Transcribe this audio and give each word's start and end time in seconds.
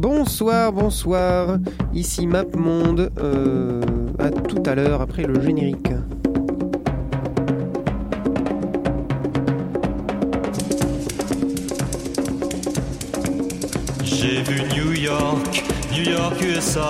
Bonsoir, 0.00 0.72
bonsoir. 0.72 1.58
Ici 1.92 2.26
MapMonde. 2.26 3.10
Euh, 3.18 3.82
à 4.18 4.30
tout 4.30 4.62
à 4.64 4.74
l'heure 4.74 5.02
après 5.02 5.24
le 5.24 5.38
générique. 5.42 5.92
J'ai 14.02 14.40
vu 14.42 14.62
New 14.74 14.92
York, 14.92 15.64
New 15.92 16.10
York, 16.10 16.34
USA. 16.40 16.80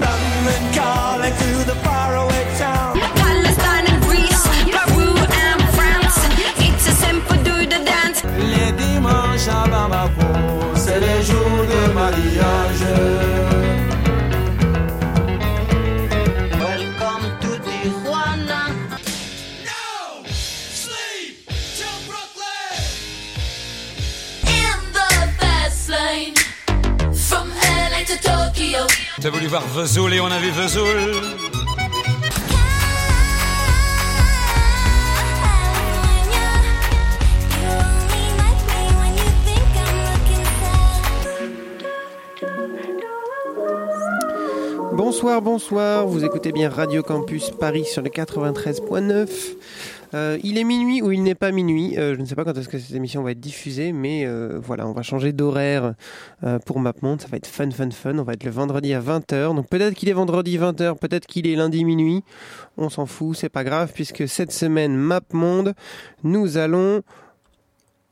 London 0.00 0.62
calling 0.72 1.34
to 1.42 1.64
the 1.70 1.76
faraway 1.84 2.44
town. 2.58 2.98
Palestine 3.16 3.86
and 3.92 4.00
Greece, 4.06 4.44
Peru 4.72 5.10
and 5.44 5.62
France. 5.76 6.18
It's 6.58 6.88
a 6.88 6.92
simple 6.92 7.36
do 7.44 7.66
the 7.66 7.84
dance. 7.84 8.24
Les 8.38 8.72
dimanches 8.72 9.48
à 9.48 9.68
Bamako, 9.68 10.74
c'est 10.74 11.00
les 11.00 11.22
jours 11.22 11.66
de 11.68 11.81
T'as 29.22 29.30
voulu 29.30 29.46
voir 29.46 29.64
Vesoul 29.68 30.14
et 30.14 30.20
on 30.20 30.26
a 30.26 30.38
vu 30.40 30.50
Vesoul. 30.50 30.86
Bonsoir, 44.92 45.40
bonsoir. 45.40 46.06
Vous 46.08 46.24
écoutez 46.24 46.50
bien 46.50 46.68
Radio 46.68 47.04
Campus 47.04 47.50
Paris 47.50 47.84
sur 47.84 48.02
le 48.02 48.08
93.9. 48.08 49.28
Euh, 50.14 50.38
il 50.42 50.58
est 50.58 50.64
minuit 50.64 51.00
ou 51.00 51.10
il 51.10 51.22
n'est 51.22 51.34
pas 51.34 51.52
minuit. 51.52 51.98
Euh, 51.98 52.14
je 52.14 52.20
ne 52.20 52.26
sais 52.26 52.34
pas 52.34 52.44
quand 52.44 52.56
est-ce 52.56 52.68
que 52.68 52.78
cette 52.78 52.94
émission 52.94 53.22
va 53.22 53.30
être 53.30 53.40
diffusée, 53.40 53.92
mais 53.92 54.24
euh, 54.26 54.58
voilà, 54.62 54.86
on 54.86 54.92
va 54.92 55.02
changer 55.02 55.32
d'horaire 55.32 55.94
pour 56.66 56.80
MapMonde. 56.80 57.20
Ça 57.20 57.28
va 57.28 57.36
être 57.36 57.46
fun, 57.46 57.70
fun, 57.70 57.90
fun. 57.90 58.18
On 58.18 58.22
va 58.22 58.34
être 58.34 58.44
le 58.44 58.50
vendredi 58.50 58.92
à 58.94 59.00
20h. 59.00 59.54
Donc 59.54 59.68
peut-être 59.68 59.94
qu'il 59.94 60.08
est 60.08 60.14
vendredi 60.14 60.58
20h, 60.58 60.98
peut-être 60.98 61.26
qu'il 61.26 61.46
est 61.46 61.56
lundi 61.56 61.84
minuit. 61.84 62.22
On 62.76 62.88
s'en 62.88 63.06
fout, 63.06 63.36
c'est 63.36 63.48
pas 63.48 63.64
grave, 63.64 63.92
puisque 63.94 64.28
cette 64.28 64.52
semaine, 64.52 64.96
MapMonde, 64.96 65.74
nous 66.24 66.56
allons 66.56 67.02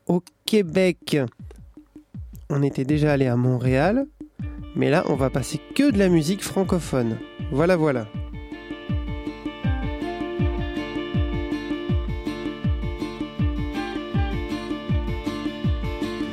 au 0.07 0.23
Québec. 0.45 1.17
On 2.49 2.63
était 2.63 2.85
déjà 2.85 3.13
allé 3.13 3.27
à 3.27 3.37
Montréal, 3.37 4.05
mais 4.75 4.89
là, 4.89 5.03
on 5.07 5.15
va 5.15 5.29
passer 5.29 5.59
que 5.75 5.91
de 5.91 5.97
la 5.97 6.09
musique 6.09 6.43
francophone. 6.43 7.17
Voilà, 7.51 7.75
voilà. 7.75 8.07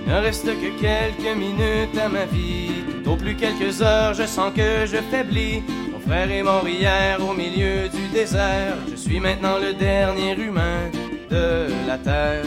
Ne 0.08 0.14
reste 0.14 0.46
que 0.46 0.80
quelques 0.80 1.36
minutes 1.36 1.98
à 2.02 2.08
ma 2.08 2.24
vie. 2.24 2.82
Au 3.04 3.14
plus 3.14 3.36
quelques 3.36 3.82
heures, 3.82 4.14
je 4.14 4.24
sens 4.24 4.50
que 4.56 4.86
je 4.86 4.96
faiblis. 5.10 5.62
Mon 5.92 6.00
frère 6.00 6.30
est 6.30 6.42
mort 6.42 6.66
hier 6.66 7.18
au 7.20 7.34
milieu 7.34 7.90
du 7.90 8.08
désert. 8.10 8.76
Je 8.90 8.96
suis 8.96 9.20
maintenant 9.20 9.58
le 9.58 9.74
dernier 9.74 10.32
humain 10.32 10.90
de 11.30 11.66
la 11.86 11.98
terre. 11.98 12.44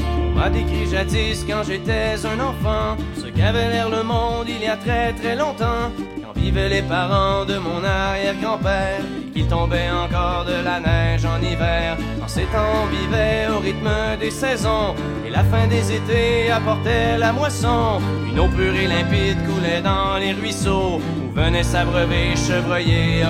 On 0.00 0.36
m'a 0.36 0.50
décrit 0.50 0.88
jadis 0.90 1.44
quand 1.48 1.62
j'étais 1.62 2.16
un 2.24 2.40
enfant 2.40 2.96
ce 3.16 3.26
qu'avait 3.26 3.70
l'air 3.70 3.88
le 3.90 4.02
monde 4.02 4.46
il 4.48 4.60
y 4.60 4.66
a 4.66 4.76
très 4.76 5.12
très 5.12 5.36
longtemps. 5.36 5.92
Quand 6.20 6.32
vivaient 6.40 6.68
les 6.68 6.82
parents 6.82 7.44
de 7.44 7.58
mon 7.58 7.84
arrière-grand-père 7.84 9.02
qu'il 9.38 9.46
tombait 9.46 9.90
encore 9.90 10.44
de 10.44 10.64
la 10.64 10.80
neige 10.80 11.24
en 11.24 11.40
hiver. 11.40 11.96
En 12.20 12.26
ces 12.26 12.46
temps, 12.54 12.74
on 12.82 12.86
vivait 12.86 13.46
au 13.54 13.60
rythme 13.60 13.90
des 14.18 14.32
saisons 14.32 14.94
et 15.24 15.30
la 15.30 15.44
fin 15.44 15.66
des 15.68 15.92
étés 15.92 16.50
apportait 16.50 17.16
la 17.18 17.32
moisson. 17.32 18.00
Une 18.28 18.40
eau 18.40 18.48
pure 18.48 18.74
et 18.74 18.88
limpide 18.88 19.38
coulait 19.46 19.80
dans 19.80 20.18
les 20.18 20.32
ruisseaux 20.32 21.00
où 21.00 21.32
venaient 21.32 21.62
s'abreuver 21.62 22.34
chevreuils 22.34 22.90
et 22.90 23.22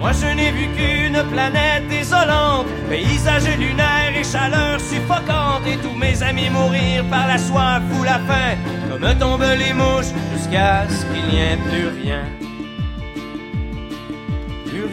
moi 0.00 0.10
je 0.12 0.26
n'ai 0.26 0.50
vu 0.50 0.66
qu'une 0.76 1.22
planète 1.32 1.88
désolante, 1.88 2.66
paysage 2.90 3.48
lunaire 3.58 4.12
et 4.14 4.24
chaleur 4.24 4.78
suffocante, 4.78 5.66
et 5.66 5.78
tous 5.78 5.96
mes 5.96 6.22
amis 6.22 6.50
mourir 6.50 7.02
par 7.10 7.26
la 7.26 7.38
soif 7.38 7.82
ou 7.98 8.04
la 8.04 8.18
faim, 8.28 8.56
comme 8.90 9.18
tombent 9.18 9.56
les 9.58 9.72
mouches, 9.72 10.12
jusqu'à 10.34 10.84
ce 10.88 11.02
qu'il 11.06 11.24
n'y 11.32 11.40
ait 11.40 11.58
plus 11.70 11.88
rien. 12.02 12.45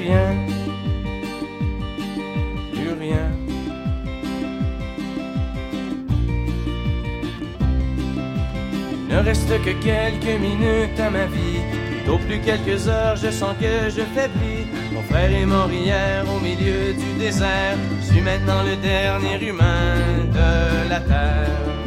Rien. 0.04 0.36
Plus 2.74 2.94
rien. 3.00 3.32
Il 9.08 9.16
ne 9.16 9.24
reste 9.24 9.48
que 9.48 9.72
quelques 9.82 10.42
minutes 10.42 11.00
à 11.00 11.10
ma 11.10 11.26
vie. 11.28 11.62
Au 12.12 12.18
plus 12.18 12.40
quelques 12.40 12.90
heures, 12.90 13.16
je 13.16 13.30
sens 13.32 13.56
que 13.62 13.90
je 13.90 14.02
faiblis. 14.14 14.68
Mon 14.94 15.04
frère 15.04 15.32
est 15.32 15.46
mort 15.46 15.72
hier 15.72 16.26
au 16.36 16.40
milieu 16.42 16.94
du 16.94 17.20
désert. 17.20 17.78
Je 18.02 18.08
suis 18.08 18.22
maintenant 18.22 18.64
le 18.64 18.76
dernier 18.76 19.48
humain 19.48 19.96
de 20.34 20.90
la 20.90 21.00
terre. 21.00 21.83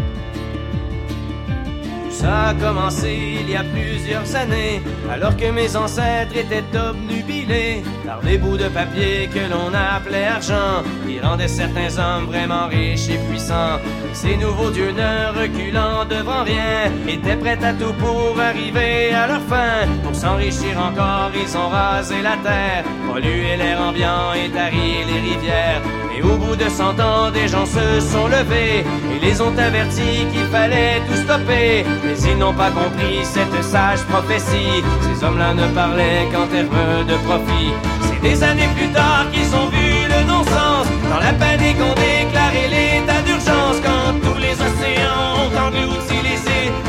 Ça 2.26 2.48
a 2.48 2.54
commencé 2.54 3.38
il 3.40 3.50
y 3.50 3.54
a 3.54 3.62
plusieurs 3.62 4.34
années, 4.34 4.82
alors 5.08 5.36
que 5.36 5.48
mes 5.52 5.76
ancêtres 5.76 6.36
étaient 6.36 6.64
obnubilés 6.76 7.84
par 8.04 8.20
des 8.20 8.36
bouts 8.36 8.56
de 8.56 8.66
papier 8.66 9.30
que 9.32 9.38
l'on 9.48 9.72
appelait 9.72 10.26
argent, 10.26 10.82
qui 11.06 11.20
rendaient 11.20 11.46
certains 11.46 11.96
hommes 11.96 12.26
vraiment 12.26 12.66
riches 12.66 13.10
et 13.10 13.20
puissants. 13.28 13.78
Ces 14.12 14.36
nouveaux 14.38 14.70
dieux 14.70 14.90
ne 14.90 15.40
reculant 15.40 16.04
devant 16.04 16.42
rien, 16.42 16.90
étaient 17.06 17.36
prêts 17.36 17.64
à 17.64 17.72
tout 17.72 17.92
pour 17.92 18.34
arriver 18.40 19.14
à 19.14 19.28
leur 19.28 19.42
fin. 19.42 19.86
Pour 20.02 20.16
s'enrichir 20.16 20.74
encore, 20.78 21.30
ils 21.32 21.56
ont 21.56 21.68
rasé 21.68 22.22
la 22.22 22.36
terre, 22.42 22.82
pollué 23.06 23.56
l'air 23.56 23.80
ambiant 23.80 24.32
et 24.34 24.50
tari 24.50 25.04
les 25.06 25.20
rivières. 25.30 25.82
Et 26.16 26.22
au 26.22 26.36
bout 26.38 26.56
de 26.56 26.68
cent 26.70 26.98
ans, 26.98 27.30
des 27.30 27.46
gens 27.46 27.66
se 27.66 28.00
sont 28.00 28.26
levés 28.26 28.84
et 29.14 29.18
les 29.20 29.40
ont 29.42 29.56
avertis 29.58 30.26
qu'il 30.32 30.46
fallait 30.50 31.02
tout 31.06 31.16
stopper. 31.24 31.84
Ils 32.24 32.38
n'ont 32.38 32.52
pas 32.52 32.70
compris 32.70 33.24
cette 33.24 33.64
sage 33.64 34.02
prophétie. 34.04 34.82
Ces 35.00 35.24
hommes-là 35.24 35.54
ne 35.54 35.66
parlaient 35.68 36.28
qu'en 36.32 36.46
termes 36.46 37.06
de 37.08 37.16
profit. 37.26 37.72
C'est 38.02 38.20
des 38.20 38.42
années 38.42 38.68
plus 38.76 38.88
tard 38.88 39.26
qu'ils 39.32 39.54
ont 39.54 39.68
vu 39.68 39.88
le 40.08 40.20
non-sens. 40.28 40.86
Dans 41.08 41.18
la 41.18 41.32
panique, 41.32 41.78
on 41.80 41.94
déclaré 41.94 42.68
l'état 42.68 43.22
d'urgence 43.22 43.78
quand 43.82 44.12
tous 44.20 44.38
les 44.38 44.52
océans 44.52 45.32
ont 45.44 45.66
englouti 45.66 46.16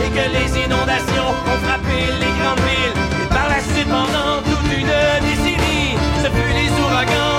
et 0.03 0.09
que 0.09 0.25
les 0.35 0.65
inondations 0.65 1.31
ont 1.51 1.59
frappé 1.65 1.99
les 2.19 2.33
grandes 2.39 2.63
villes. 2.67 2.97
Et 3.23 3.27
par 3.33 3.47
la 3.47 3.59
suite, 3.61 3.87
pendant 3.87 4.41
toute 4.43 4.67
une 4.71 4.93
décennie, 5.25 5.95
ce 6.21 6.27
fut 6.27 6.53
les 6.59 6.71
ouragans 6.83 7.36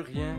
Rien. 0.00 0.36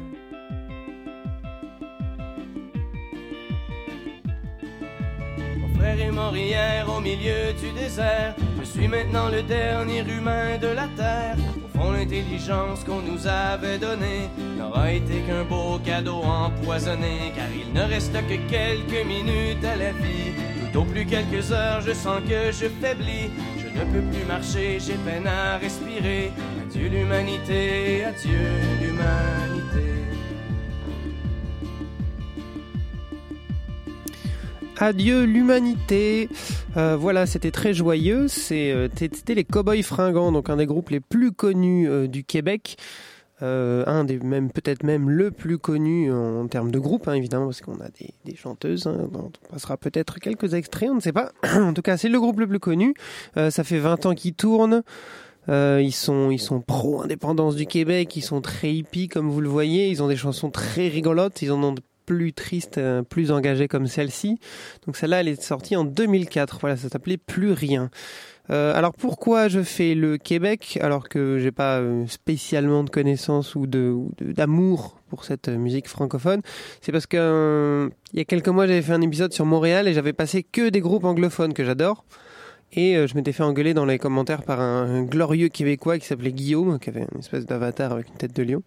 Mon 5.57 5.67
frère 5.75 5.99
est 5.99 6.11
mort 6.11 6.35
hier 6.35 6.87
au 6.89 7.01
milieu 7.01 7.51
du 7.59 7.71
désert. 7.77 8.35
Je 8.59 8.65
suis 8.65 8.87
maintenant 8.87 9.27
le 9.27 9.43
dernier 9.43 9.99
humain 9.99 10.57
de 10.57 10.67
la 10.67 10.87
terre. 10.95 11.35
Au 11.65 11.77
fond, 11.77 11.91
l'intelligence 11.91 12.85
qu'on 12.85 13.01
nous 13.01 13.27
avait 13.27 13.77
donnée 13.77 14.29
n'aura 14.57 14.93
été 14.93 15.19
qu'un 15.27 15.43
beau 15.43 15.77
cadeau 15.83 16.21
empoisonné. 16.23 17.33
Car 17.35 17.47
il 17.53 17.73
ne 17.73 17.81
reste 17.81 18.13
que 18.13 18.37
quelques 18.49 19.05
minutes 19.05 19.65
à 19.65 19.75
la 19.75 19.91
vie. 19.91 20.31
Tout 20.71 20.79
au 20.79 20.83
plus 20.85 21.05
quelques 21.05 21.51
heures, 21.51 21.81
je 21.81 21.93
sens 21.93 22.21
que 22.21 22.51
je 22.51 22.67
faiblis. 22.81 23.29
Ne 23.75 23.83
peux 23.93 24.01
plus 24.11 24.25
marcher, 24.27 24.77
j'ai 24.79 24.95
peine 25.05 25.27
à 25.27 25.57
respirer. 25.57 26.31
Adieu 26.65 26.89
l'humanité, 26.89 28.03
adieu 28.03 28.39
l'humanité. 28.81 29.89
Adieu 34.77 35.23
l'humanité. 35.25 36.29
Euh, 36.77 36.95
voilà, 36.95 37.25
c'était 37.25 37.51
très 37.51 37.73
joyeux. 37.73 38.27
Euh, 38.51 38.87
C'était 38.95 39.35
les 39.35 39.43
Cowboys 39.43 39.83
Fringants, 39.83 40.31
donc 40.31 40.49
un 40.49 40.55
des 40.55 40.65
groupes 40.65 40.89
les 40.89 41.01
plus 41.01 41.31
connus 41.31 41.89
euh, 41.89 42.07
du 42.07 42.23
Québec. 42.23 42.77
Euh, 43.41 43.83
un 43.87 44.03
des 44.03 44.19
même 44.19 44.51
peut-être 44.51 44.83
même 44.83 45.09
le 45.09 45.31
plus 45.31 45.57
connu 45.57 46.11
en, 46.11 46.47
termes 46.47 46.71
de 46.71 46.79
groupe, 46.79 47.07
hein, 47.07 47.13
évidemment, 47.13 47.45
parce 47.45 47.61
qu'on 47.61 47.79
a 47.79 47.89
des, 47.99 48.13
des 48.25 48.35
chanteuses. 48.35 48.87
hein, 48.87 49.07
dont 49.11 49.31
on 49.49 49.53
passera 49.53 49.77
peut-être 49.77 50.19
quelques 50.19 50.53
extraits, 50.53 50.89
on 50.89 50.95
ne 50.95 50.99
sait 50.99 51.13
pas. 51.13 51.31
en 51.55 51.73
tout 51.73 51.81
cas, 51.81 51.97
c'est 51.97 52.09
le 52.09 52.19
groupe 52.19 52.39
le 52.39 52.47
plus 52.47 52.59
connu. 52.59 52.93
Euh, 53.37 53.49
ça 53.49 53.63
fait 53.63 53.79
20 53.79 54.05
ans 54.05 54.15
qu'ils 54.15 54.33
tournent. 54.33 54.83
Euh, 55.47 55.81
ils 55.81 55.93
sont 55.93 56.29
ils 56.29 56.39
sont 56.39 56.61
pro 56.61 57.01
indépendance 57.01 57.55
du 57.55 57.65
Québec. 57.65 58.15
Ils 58.15 58.21
sont 58.21 58.41
très 58.41 58.73
hippies 58.73 59.07
comme 59.07 59.29
vous 59.29 59.41
le 59.41 59.49
voyez. 59.49 59.89
Ils 59.89 60.03
ont 60.03 60.07
des 60.07 60.17
chansons 60.17 60.51
très 60.51 60.87
rigolotes. 60.87 61.41
Ils 61.41 61.51
en 61.51 61.63
ont 61.63 61.75
plus 62.05 62.33
tristes, 62.33 62.77
euh, 62.77 63.03
plus 63.03 63.31
engagées 63.31 63.67
comme 63.67 63.87
celle-ci. 63.87 64.39
Donc 64.85 64.97
celle-là, 64.97 65.21
elle 65.21 65.27
est 65.27 65.41
sortie 65.41 65.75
en 65.75 65.85
2004. 65.85 66.59
Voilà, 66.59 66.75
ça 66.75 66.89
s'appelait 66.89 67.17
Plus 67.17 67.51
rien. 67.51 67.89
Euh, 68.51 68.73
alors 68.75 68.93
pourquoi 68.93 69.47
je 69.47 69.61
fais 69.61 69.93
le 69.93 70.17
Québec 70.17 70.79
alors 70.81 71.07
que 71.07 71.37
j'ai 71.37 71.51
pas 71.51 71.77
euh, 71.77 72.07
spécialement 72.07 72.83
de 72.83 72.89
connaissances 72.89 73.53
ou 73.55 73.67
de 73.67 73.89
ou 73.89 74.11
de- 74.17 74.31
d'amour 74.31 74.99
pour 75.09 75.23
cette 75.23 75.49
euh, 75.49 75.57
musique 75.57 75.87
francophone? 75.87 76.41
C'est 76.81 76.91
parce 76.91 77.05
que 77.05 77.89
il 78.13 78.17
y 78.17 78.21
a 78.21 78.25
quelques 78.25 78.47
mois 78.47 78.65
j'avais 78.65 78.81
fait 78.81 78.93
un 78.93 79.01
épisode 79.01 79.33
sur 79.33 79.45
Montréal 79.45 79.87
et 79.87 79.93
j'avais 79.93 80.13
passé 80.13 80.41
que 80.43 80.69
des 80.69 80.79
groupes 80.81 81.03
anglophones 81.03 81.53
que 81.53 81.63
j'adore. 81.63 82.05
Et 82.73 82.95
euh, 82.95 83.07
je 83.07 83.15
m'étais 83.15 83.31
fait 83.31 83.43
engueuler 83.43 83.73
dans 83.73 83.85
les 83.85 83.97
commentaires 83.97 84.43
par 84.43 84.59
un, 84.59 85.03
glorieux 85.03 85.49
Québécois 85.49 85.97
qui 85.97 86.05
s'appelait 86.05 86.31
Guillaume, 86.31 86.79
qui 86.79 86.89
avait 86.89 87.05
une 87.11 87.19
espèce 87.19 87.45
d'avatar 87.45 87.91
avec 87.91 88.09
une 88.09 88.15
tête 88.15 88.35
de 88.35 88.43
lion. 88.43 88.61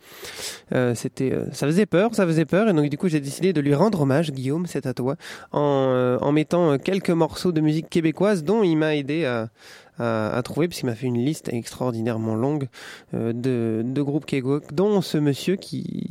Euh, 0.72 0.94
euh, 1.20 1.46
ça 1.52 1.66
faisait 1.66 1.86
peur, 1.86 2.14
ça 2.14 2.26
faisait 2.26 2.44
peur, 2.44 2.68
et 2.68 2.72
donc 2.72 2.88
du 2.88 2.98
coup 2.98 3.08
j'ai 3.08 3.20
décidé 3.20 3.52
de 3.52 3.60
lui 3.60 3.74
rendre 3.74 4.00
hommage, 4.00 4.32
Guillaume, 4.32 4.66
c'est 4.66 4.86
à 4.86 4.94
toi, 4.94 5.16
en, 5.52 6.32
mettant 6.32 6.78
quelques 6.78 7.10
morceaux 7.10 7.52
de 7.52 7.60
musique 7.60 7.90
québécoise 7.90 8.42
dont 8.42 8.62
il 8.62 8.76
m'a 8.76 8.96
aidé 8.96 9.26
à, 9.26 9.50
à, 9.98 10.36
à 10.36 10.42
trouver, 10.42 10.66
puisqu'il 10.66 10.86
m'a 10.86 10.94
fait 10.94 11.06
une 11.06 11.22
liste 11.22 11.50
extraordinairement 11.52 12.34
longue 12.34 12.68
de, 13.12 13.82
groupes 13.98 14.24
québécois, 14.24 14.60
dont 14.72 15.02
ce 15.02 15.18
monsieur 15.18 15.56
qui, 15.56 16.08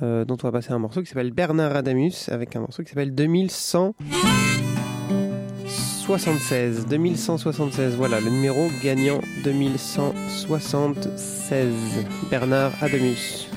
dont 0.00 0.36
on 0.42 0.46
va 0.46 0.52
passer 0.52 0.72
un 0.72 0.80
morceau 0.80 1.00
qui 1.00 1.08
s'appelle 1.08 1.30
Bernard 1.30 1.76
Adamus, 1.76 2.28
avec 2.28 2.56
un 2.56 2.60
morceau 2.60 2.82
qui 2.82 2.90
s'appelle 2.90 3.14
2100. 3.14 3.94
76, 6.18 6.86
2176, 6.88 7.96
voilà 7.96 8.20
le 8.20 8.28
numéro 8.28 8.68
gagnant 8.82 9.22
2176, 9.44 11.72
Bernard 12.30 12.72
Adamus. 12.82 13.48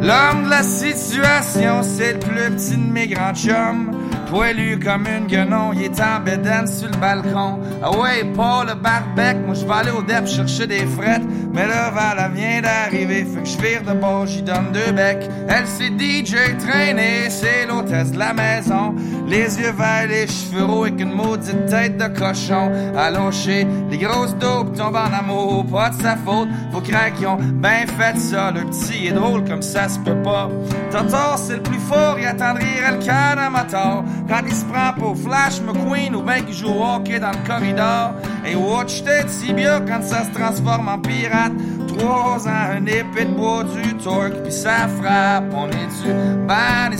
L'homme 0.00 0.44
de 0.44 0.50
la 0.50 0.62
situation, 0.62 1.82
c'est 1.82 2.12
le 2.12 2.20
plus 2.20 2.52
petit 2.54 2.76
de 2.76 2.92
mes 2.92 3.08
grands 3.08 3.34
chums. 3.34 4.03
Poilu 4.28 4.78
comme 4.78 5.06
une 5.06 5.26
guenon, 5.26 5.72
il 5.72 5.82
est 5.84 6.00
en 6.00 6.20
bédaine 6.20 6.66
sur 6.66 6.88
le 6.88 6.96
balcon. 6.96 7.58
Ah 7.82 7.90
ouais, 7.90 8.24
pas 8.34 8.64
le 8.64 8.74
barbec, 8.74 9.36
moi 9.44 9.54
je 9.54 9.64
vais 9.64 9.72
aller 9.72 9.90
au 9.90 10.02
DEP 10.02 10.26
chercher 10.26 10.66
des 10.66 10.86
frettes. 10.86 11.22
Mais 11.52 11.66
le 11.66 11.94
Val 11.94 12.32
vient 12.34 12.60
d'arriver, 12.62 13.24
fait 13.24 13.42
que 13.42 13.48
je 13.48 13.58
vire 13.58 13.82
de 13.82 13.98
bord, 13.98 14.26
j'y 14.26 14.42
donne 14.42 14.72
deux 14.72 14.90
becs. 14.92 15.30
Elle 15.48 15.66
c'est 15.66 15.92
DJ 15.96 16.56
traîné, 16.58 17.30
c'est 17.30 17.66
l'hôtesse 17.66 18.10
de 18.10 18.18
la 18.18 18.32
maison. 18.32 18.94
Les 19.28 19.58
yeux 19.58 19.72
verts, 19.72 20.08
les 20.08 20.26
cheveux 20.26 20.64
roux 20.64 20.82
avec 20.82 21.00
une 21.00 21.12
maudite 21.12 21.66
tête 21.66 21.96
de 21.96 22.08
cochon. 22.08 22.72
Allongé, 22.96 23.66
les 23.88 23.98
grosses 23.98 24.34
daubes 24.36 24.76
tombent 24.76 24.96
en 24.96 25.16
amour, 25.16 25.64
pas 25.66 25.90
de 25.90 26.02
sa 26.02 26.16
faute. 26.16 26.48
Vos 26.72 26.80
craques 26.80 27.14
qui 27.14 27.26
ont 27.26 27.38
ben 27.38 27.86
fait 27.86 28.18
ça, 28.18 28.50
le 28.50 28.62
petit 28.62 29.06
est 29.06 29.12
drôle 29.12 29.44
comme 29.44 29.62
ça 29.62 29.88
se 29.88 30.00
peut 30.00 30.20
pas. 30.22 30.50
Tonton, 30.90 31.36
c'est 31.36 31.56
le 31.56 31.62
plus 31.62 31.78
fort, 31.78 32.16
il 32.18 32.26
attendrait 32.26 32.64
le 32.90 33.04
cœur 33.04 33.36
d'un 33.36 33.50
moteur. 33.50 34.04
Quand 34.28 34.40
il 34.46 34.54
se 34.54 34.64
prend 34.64 34.92
pour 34.98 35.16
Flash 35.16 35.60
McQueen 35.60 36.14
ou 36.14 36.22
ben 36.22 36.42
qu'il 36.44 36.54
joue 36.54 36.82
hockey 36.82 37.20
dans 37.20 37.30
le 37.30 37.46
corridor. 37.46 38.14
Et 38.46 38.56
watch 38.56 39.02
tes 39.04 39.24
tibias 39.26 39.80
quand 39.80 40.02
ça 40.02 40.24
se 40.24 40.30
transforme 40.30 40.88
en 40.88 40.98
pirate. 40.98 41.52
Trois 41.98 42.48
ans, 42.48 42.70
un 42.76 42.86
épée 42.86 43.24
de 43.24 43.30
bois, 43.30 43.64
du 43.64 43.94
torque, 43.98 44.42
puis 44.42 44.52
ça 44.52 44.88
frappe. 45.00 45.44
On 45.54 45.68
est 45.68 46.02
du 46.02 46.12
ban 46.46 46.90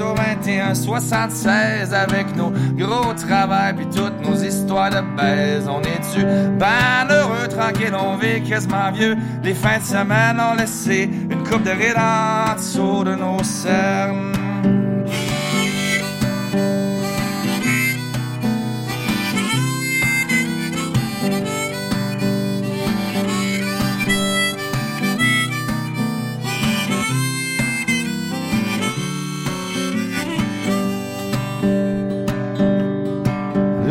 au 0.00 0.14
21, 0.14 0.74
76 0.74 1.92
avec 1.92 2.34
nos 2.36 2.50
gros 2.76 3.12
travail 3.14 3.74
puis 3.74 3.86
toutes 3.86 4.20
nos 4.26 4.36
histoires 4.36 4.90
de 4.90 5.02
baise. 5.16 5.68
On 5.68 5.80
est 5.82 6.16
du 6.16 6.24
ban 6.58 7.06
heureux, 7.10 7.48
tranquille, 7.48 7.94
on 7.94 8.16
vit 8.16 8.42
quasiment 8.42 8.90
vieux. 8.92 9.16
Les 9.42 9.54
fins 9.54 9.78
de 9.78 9.84
semaine 9.84 10.40
ont 10.40 10.54
laissé 10.54 11.10
une 11.30 11.42
coupe 11.44 11.62
de 11.62 11.70
rides 11.70 11.96
en 11.96 13.04
de 13.04 13.14
nos 13.14 13.42
cernes. 13.42 14.37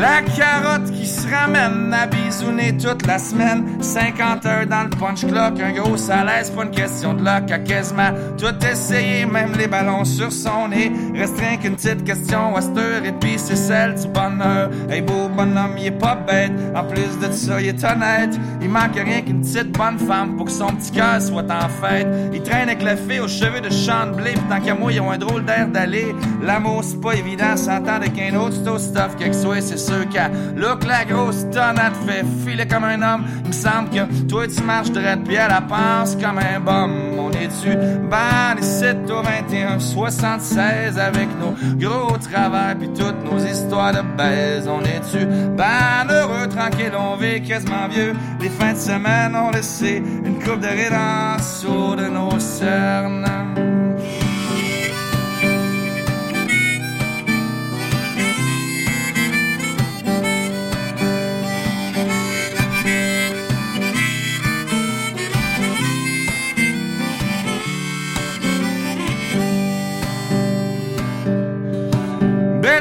La 0.10 0.22
carotte 0.22 0.90
qui 0.94 1.06
se 1.06 1.28
ramène 1.28 1.94
à 1.94 2.08
bisouner 2.38 2.78
toute 2.78 3.06
la 3.08 3.18
semaine. 3.18 3.64
50 3.82 4.46
heures 4.46 4.68
dans 4.68 4.84
le 4.84 4.90
punch 4.90 5.26
clock, 5.26 5.60
un 5.60 5.72
gros 5.72 5.98
salaire, 5.98 6.42
c'est 6.44 6.56
pas 6.56 6.64
une 6.64 6.72
question 6.72 7.14
de 7.14 7.24
luck. 7.24 7.52
A 7.52 7.60
quasiment 7.60 8.12
tout 8.38 8.54
essayé, 8.66 9.26
même 9.26 9.54
les 9.58 9.68
ballons 9.68 10.06
sur 10.06 10.32
son 10.32 10.68
nez. 10.70 10.92
Reste 11.16 11.40
rien 11.40 11.58
qu'une 11.58 11.76
petite 11.76 12.04
question 12.04 12.56
à 12.56 12.60
et 12.60 13.12
puis 13.20 13.36
c'est 13.38 13.56
celle 13.56 13.96
du 13.96 14.08
bonheur. 14.08 14.70
Hey 14.90 15.02
beau 15.02 15.30
bonhomme, 15.30 15.76
il 15.78 15.88
est 15.88 15.92
pas 15.92 16.16
bête. 16.16 16.52
En 16.76 16.84
plus 16.84 17.18
de 17.20 17.32
ça, 17.32 17.60
il 17.60 17.68
est 17.68 17.84
honnête. 17.84 18.38
Il 18.62 18.70
manque 18.70 18.96
rien 18.96 19.22
qu'une 19.22 19.42
petite 19.42 19.72
bonne 19.78 19.98
femme 19.98 20.36
pour 20.36 20.46
que 20.46 20.52
son 20.52 20.68
petit 20.68 20.92
cœur 20.92 21.22
soit 21.22 21.50
en 21.52 21.70
fête. 21.70 22.08
Il 22.34 22.42
traîne 22.44 22.70
avec 22.70 22.84
la 22.84 22.96
fille 22.96 23.20
aux 23.20 23.28
cheveux 23.28 23.62
de 23.62 23.70
de 23.70 24.16
blé, 24.16 24.32
pis 24.34 24.40
tant 24.50 24.60
qu'à 24.60 24.76
moi, 24.76 24.92
ils 24.92 25.02
ont 25.02 25.12
un 25.12 25.18
drôle 25.18 25.46
d'air 25.46 25.68
d'aller. 25.68 26.14
L'amour, 26.44 26.84
c'est 26.84 27.00
pas 27.00 27.14
évident, 27.14 27.56
s'entendre 27.56 28.04
avec 28.04 28.20
un 28.20 28.36
autre, 28.36 28.56
c'est 28.64 28.70
au 28.70 28.78
stuff 28.78 29.16
quelque 29.18 29.36
soit, 29.36 29.62
c'est 29.62 29.78
sûr 29.78 30.08
qu'à 30.10 30.30
look 30.56 30.86
la 30.86 31.06
grosse 31.06 31.46
tonne, 31.52 31.78
fait 32.06 32.26
filer 32.46 32.68
comme 32.68 32.84
un 32.84 33.02
homme. 33.02 33.26
Il 33.44 33.48
me 33.48 33.54
semble 33.54 33.90
que 33.90 34.28
toi, 34.28 34.48
tu 34.48 34.62
marches 34.64 34.92
droite, 34.92 35.20
puis 35.26 35.36
elle, 35.36 35.52
elle 35.56 35.68
pense 35.68 36.16
comme 36.16 36.40
un 36.40 36.60
bum. 36.60 36.92
On 37.20 37.32
est-tu 37.32 37.76
ban 38.10 38.60
ici 38.60 38.86
au 39.10 39.22
21, 39.22 39.80
76 39.80 41.00
avec 41.00 41.28
nos 41.40 41.56
gros 41.78 42.18
travers, 42.18 42.76
puis 42.78 42.90
toutes 42.90 43.24
nos 43.24 43.40
histoires 43.40 43.94
de 43.94 44.02
baise? 44.18 44.68
On 44.68 44.82
est-tu 44.82 45.26
ban 45.56 46.08
heureux, 46.10 46.48
tranquille, 46.48 46.92
on 46.98 47.16
vit 47.16 47.42
quasiment 47.42 47.88
vieux. 47.90 48.14
Les 48.42 48.50
fins 48.50 48.74
de 48.74 48.78
semaine 48.78 49.36
ont 49.36 49.52
laissé 49.52 49.98
une 49.98 50.40
coupe 50.44 50.60
de 50.60 50.68
rides 50.68 50.94
en 50.94 51.38
de 51.96 52.10
nos 52.10 52.40
cernes. 52.40 53.87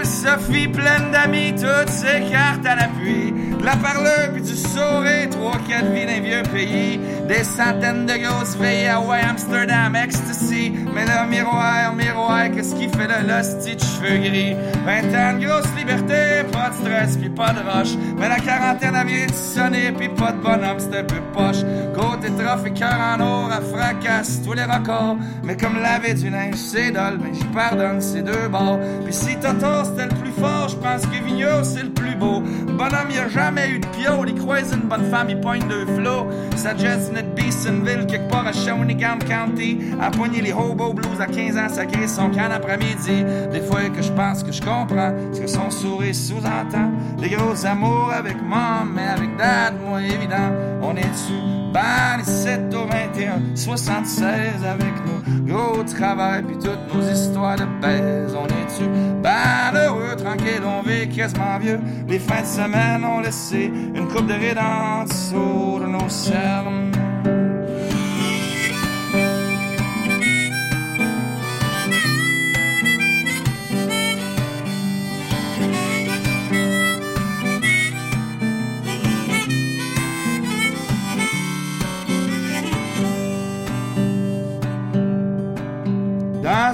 Sophie 0.06 0.68
pleine 0.68 1.10
d'amis, 1.10 1.52
toutes 1.52 1.90
ses 1.90 2.30
cartes 2.30 2.64
à 2.64 2.76
l'appui. 2.76 3.34
La 3.62 3.76
parleur 3.76 4.30
puis 4.32 4.42
du 4.42 4.54
sourire, 4.54 5.28
trois, 5.30 5.58
quatre 5.68 5.90
vies 5.90 6.06
d'un 6.06 6.20
vieux 6.20 6.42
pays. 6.54 7.00
Des 7.28 7.42
centaines 7.42 8.06
de 8.06 8.16
grosses 8.18 8.54
filles, 8.54 8.86
Hawaii, 8.86 9.24
Amsterdam, 9.24 9.96
ecstasy. 9.96 10.72
Mais 10.94 11.04
le 11.04 11.28
miroir, 11.28 11.92
miroir, 11.92 12.50
qu'est-ce 12.54 12.74
qui 12.76 12.88
fait 12.88 13.08
l'hostie 13.26 13.74
de 13.74 13.80
cheveux 13.80 14.18
gris? 14.18 14.54
20 14.84 15.02
ans 15.14 15.38
de 15.38 15.44
grosse 15.44 15.66
liberté, 15.76 16.44
pas 16.52 16.70
de 16.70 16.74
stress 16.74 17.16
puis 17.16 17.28
pas 17.28 17.52
de 17.52 17.58
roche. 17.68 17.96
Mais 18.16 18.28
la 18.28 18.38
quarantaine 18.38 18.94
a 18.94 19.02
vient 19.02 19.26
de 19.26 19.32
sonner 19.32 19.90
puis 19.90 20.08
pas 20.08 20.30
de 20.32 20.38
bonhomme, 20.38 20.78
c'est 20.78 21.00
un 21.00 21.04
peu 21.04 21.20
poche. 21.34 21.62
Côté 21.94 22.30
trophée, 22.38 22.70
cœur 22.72 22.96
en 22.96 23.20
or, 23.20 23.50
à 23.50 23.60
fracasse 23.60 24.42
tous 24.44 24.52
les 24.52 24.64
records. 24.64 25.16
Mais 25.42 25.56
comme 25.56 25.82
laver 25.82 26.14
du 26.14 26.30
linge, 26.30 26.54
c'est 26.54 26.92
dole, 26.92 27.18
mais 27.20 27.34
j'y 27.34 27.44
pardonne 27.46 28.00
ces 28.00 28.22
deux 28.22 28.48
bords. 28.48 28.78
Puis 29.04 29.12
si 29.12 29.36
Toto 29.36 29.84
c'était 29.84 30.14
le 30.14 30.20
plus 30.20 30.32
fort, 30.32 30.68
je 30.68 30.76
pense 30.76 31.02
que 31.02 31.16
c'est 31.64 31.82
le 31.82 31.90
plus 31.90 32.05
beau. 32.16 32.40
Bonhomme, 32.40 33.10
y 33.10 33.18
a 33.18 33.28
jamais 33.28 33.70
eu 33.70 33.78
de 33.78 33.86
pio. 33.86 34.24
Il 34.26 34.34
croise 34.34 34.72
une 34.72 34.88
bonne 34.88 35.10
femme, 35.10 35.30
il 35.30 35.40
pointe 35.40 35.66
deux 35.68 35.86
flots. 35.86 36.26
Ça 36.56 36.76
jette 36.76 37.12
notre 37.12 37.34
Beesonville, 37.34 38.06
quelque 38.06 38.30
part 38.30 38.46
à 38.46 38.52
Shawinigan 38.52 39.18
County. 39.18 39.78
À 40.00 40.10
poigner 40.10 40.40
les 40.40 40.52
hobo 40.52 40.92
blues 40.92 41.20
à 41.20 41.26
15 41.26 41.56
ans, 41.56 41.68
ça 41.68 41.86
crée 41.86 42.08
son 42.08 42.30
can 42.30 42.50
après-midi. 42.52 43.24
Des 43.52 43.60
fois 43.60 43.88
que 43.88 44.02
je 44.02 44.12
pense 44.12 44.42
que 44.42 44.52
je 44.52 44.60
comprends 44.60 45.12
ce 45.32 45.40
que 45.40 45.46
son 45.46 45.70
sourire 45.70 46.14
sous-entend. 46.14 46.90
Des 47.18 47.30
gros 47.30 47.64
amours 47.66 48.12
avec 48.12 48.36
mom, 48.42 48.92
mais 48.94 49.06
avec 49.06 49.36
dad, 49.36 49.74
moi 49.84 50.02
évident. 50.02 50.52
On 50.82 50.96
est 50.96 51.08
dessus, 51.08 51.65
ban 51.72 52.22
7 52.22 52.74
au 52.74 52.86
21, 52.86 53.54
76 53.54 54.64
avec 54.64 54.94
nous. 55.06 55.46
Gros 55.46 55.82
travail, 55.84 56.42
puis 56.42 56.56
toutes 56.56 56.94
nos 56.94 57.08
histoires 57.08 57.56
de 57.56 57.66
baise. 57.80 58.34
On 58.34 58.46
est 58.46 58.64
dessus, 58.66 58.90
ban 59.22 59.74
heureux, 59.74 60.16
tranquille, 60.16 60.62
on 60.64 60.82
vit 60.82 61.08
quasiment 61.08 61.58
vieux. 61.58 61.80
Les 62.08 62.18
fins 62.18 62.42
de 62.42 62.46
semaine, 62.46 63.04
on 63.04 63.20
laissé 63.20 63.70
une 63.94 64.08
coupe 64.08 64.26
de 64.26 64.34
rides 64.34 64.58
en 64.58 65.04
de 65.04 65.86
nos 65.86 66.08
cernes. 66.08 66.95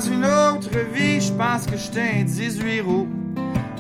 Une 0.09 0.25
autre 0.25 0.71
vie, 0.93 1.21
je 1.21 1.33
pense 1.33 1.67
que 1.67 1.77
j'étais 1.77 2.21
un 2.21 2.25
18 2.25 2.81
roues. 2.81 3.09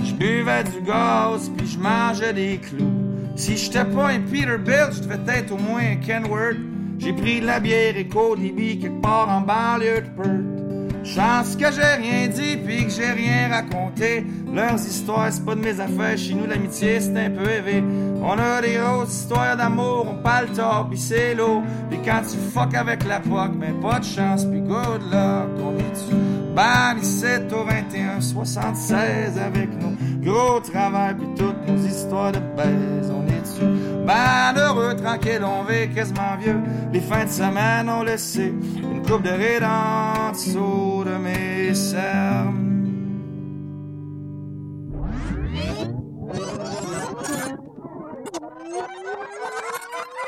Je 0.02 0.12
buvais 0.14 0.64
du 0.64 0.80
gaz, 0.86 1.50
puis 1.56 1.66
je 1.66 1.78
mangeais 1.78 2.32
des 2.32 2.58
clous. 2.58 2.92
Si 3.36 3.56
j'étais 3.56 3.84
pas 3.84 4.08
un 4.08 4.20
Peterbilt, 4.20 4.92
je 4.92 5.00
devais 5.00 5.38
être 5.38 5.52
au 5.52 5.58
moins 5.58 5.80
un 5.80 5.96
Kenworth. 5.96 6.56
J'ai 6.98 7.12
pris 7.12 7.40
de 7.40 7.46
la 7.46 7.60
bière 7.60 7.96
et 7.96 8.08
Libby 8.36 8.78
quelque 8.78 9.00
part 9.00 9.28
en 9.28 9.40
banlieue 9.40 10.02
de 10.02 10.08
Perth. 10.22 10.61
Chance 11.04 11.56
que 11.56 11.72
j'ai 11.72 11.82
rien 11.82 12.28
dit 12.28 12.56
puis 12.56 12.84
que 12.84 12.90
j'ai 12.90 13.10
rien 13.10 13.48
raconté. 13.48 14.24
Leurs 14.54 14.74
histoires, 14.74 15.28
c'est 15.30 15.44
pas 15.44 15.54
de 15.54 15.60
mes 15.60 15.80
affaires. 15.80 16.16
Chez 16.16 16.34
nous, 16.34 16.46
l'amitié, 16.46 17.00
c'est 17.00 17.16
un 17.16 17.30
peu 17.30 17.50
élevé. 17.50 17.82
On 18.22 18.38
a 18.38 18.60
des 18.60 18.74
grosses 18.74 19.12
histoires 19.12 19.56
d'amour, 19.56 20.06
on 20.08 20.22
parle 20.22 20.46
top, 20.48 20.90
pis 20.90 20.98
c'est 20.98 21.34
l'eau. 21.34 21.62
Pis 21.90 21.98
quand 22.04 22.20
tu 22.22 22.36
fuck 22.36 22.72
avec 22.74 23.04
la 23.04 23.18
POC, 23.18 23.58
ben 23.58 23.80
pas 23.80 23.98
de 23.98 24.04
chance, 24.04 24.44
pis 24.44 24.60
good 24.60 25.02
luck, 25.10 25.48
on 25.60 25.76
est 25.76 25.90
dessus. 25.90 26.14
Ban 26.54 26.94
17 27.00 27.52
au 27.52 27.64
21, 27.64 28.20
76 28.20 29.38
avec 29.38 29.70
nous. 29.80 29.96
Gros 30.22 30.60
travail, 30.60 31.16
pis 31.16 31.26
toutes 31.36 31.66
nos 31.66 31.84
histoires 31.84 32.30
de 32.30 32.38
baise, 32.38 33.10
on 33.10 33.26
est 33.26 33.40
dessus. 33.40 34.06
Ben 34.06 34.54
heureux, 34.56 34.94
tranquille, 34.94 35.42
on 35.44 35.64
vit 35.64 35.92
quasiment 35.92 36.36
vieux. 36.40 36.60
Les 36.92 37.00
fins 37.00 37.24
de 37.24 37.30
semaine, 37.30 37.88
on 37.88 38.04
le 38.04 38.16
sait. 38.16 38.52
Coupe 39.12 39.24
de 39.24 39.36
de 41.04 41.18
mes 41.18 41.74
cernes. 41.74 42.54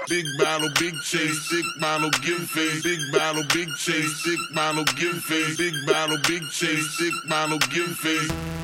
Big 0.07 0.27
battle, 0.39 0.69
big 0.79 0.95
chase, 1.03 1.49
sick 1.49 1.65
battle, 1.81 2.11
give 2.21 2.47
face. 2.51 2.83
Big 2.83 2.99
battle, 3.11 3.43
big 3.55 3.69
chase, 3.79 4.23
sick 4.23 4.39
battle, 4.55 4.85
give 4.97 5.17
face. 5.17 5.57
Big 5.57 5.73
battle, 5.87 6.19
big 6.29 6.43
chase, 6.51 6.99
sick 6.99 7.15
battle, 7.27 7.59
give 7.71 7.97
face. 7.97 8.64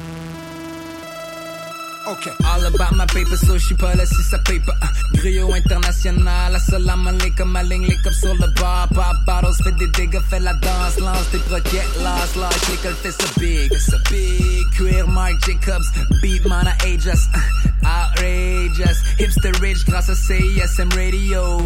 Ok. 2.11 2.27
All 2.43 2.67
about 2.67 2.97
my 2.97 3.07
paper, 3.07 3.37
so 3.37 3.57
je 3.57 3.67
suis 3.67 3.75
pas 3.77 3.95
là 3.95 4.05
si 4.05 4.21
ça 4.25 4.39
pas. 4.39 4.75
Griot 5.15 5.55
international, 5.55 6.57
assalam 6.57 7.07
alaikum, 7.07 7.53
ma 7.53 7.63
ligne, 7.63 7.87
les 7.87 7.97
cups 7.99 8.19
sur 8.19 8.35
le 8.35 8.49
bar. 8.59 8.89
Pop 8.89 9.17
bottles, 9.27 9.63
fait 9.63 9.77
des 9.77 9.87
dégâts, 9.89 10.19
fait 10.29 10.41
la 10.41 10.55
danse, 10.55 10.99
lance 10.99 11.31
des 11.31 11.39
broquettes, 11.39 11.87
lâche, 12.03 12.35
lâche, 12.35 12.69
l'école 12.69 12.97
fait 13.01 13.13
ça 13.13 13.29
big, 13.39 13.73
fait 13.73 13.91
ça 13.91 13.97
big. 14.11 14.67
Queer 14.77 15.07
Mark 15.07 15.35
Jacobs, 15.47 15.85
beat 16.21 16.45
man 16.47 16.67
à 16.67 16.75
Aegis, 16.85 17.29
outrageous. 17.83 18.99
Hipster 19.21 19.53
rich 19.61 19.85
grâce 19.87 20.09
à 20.09 20.15
CISM 20.17 20.89
Radio. 20.97 21.59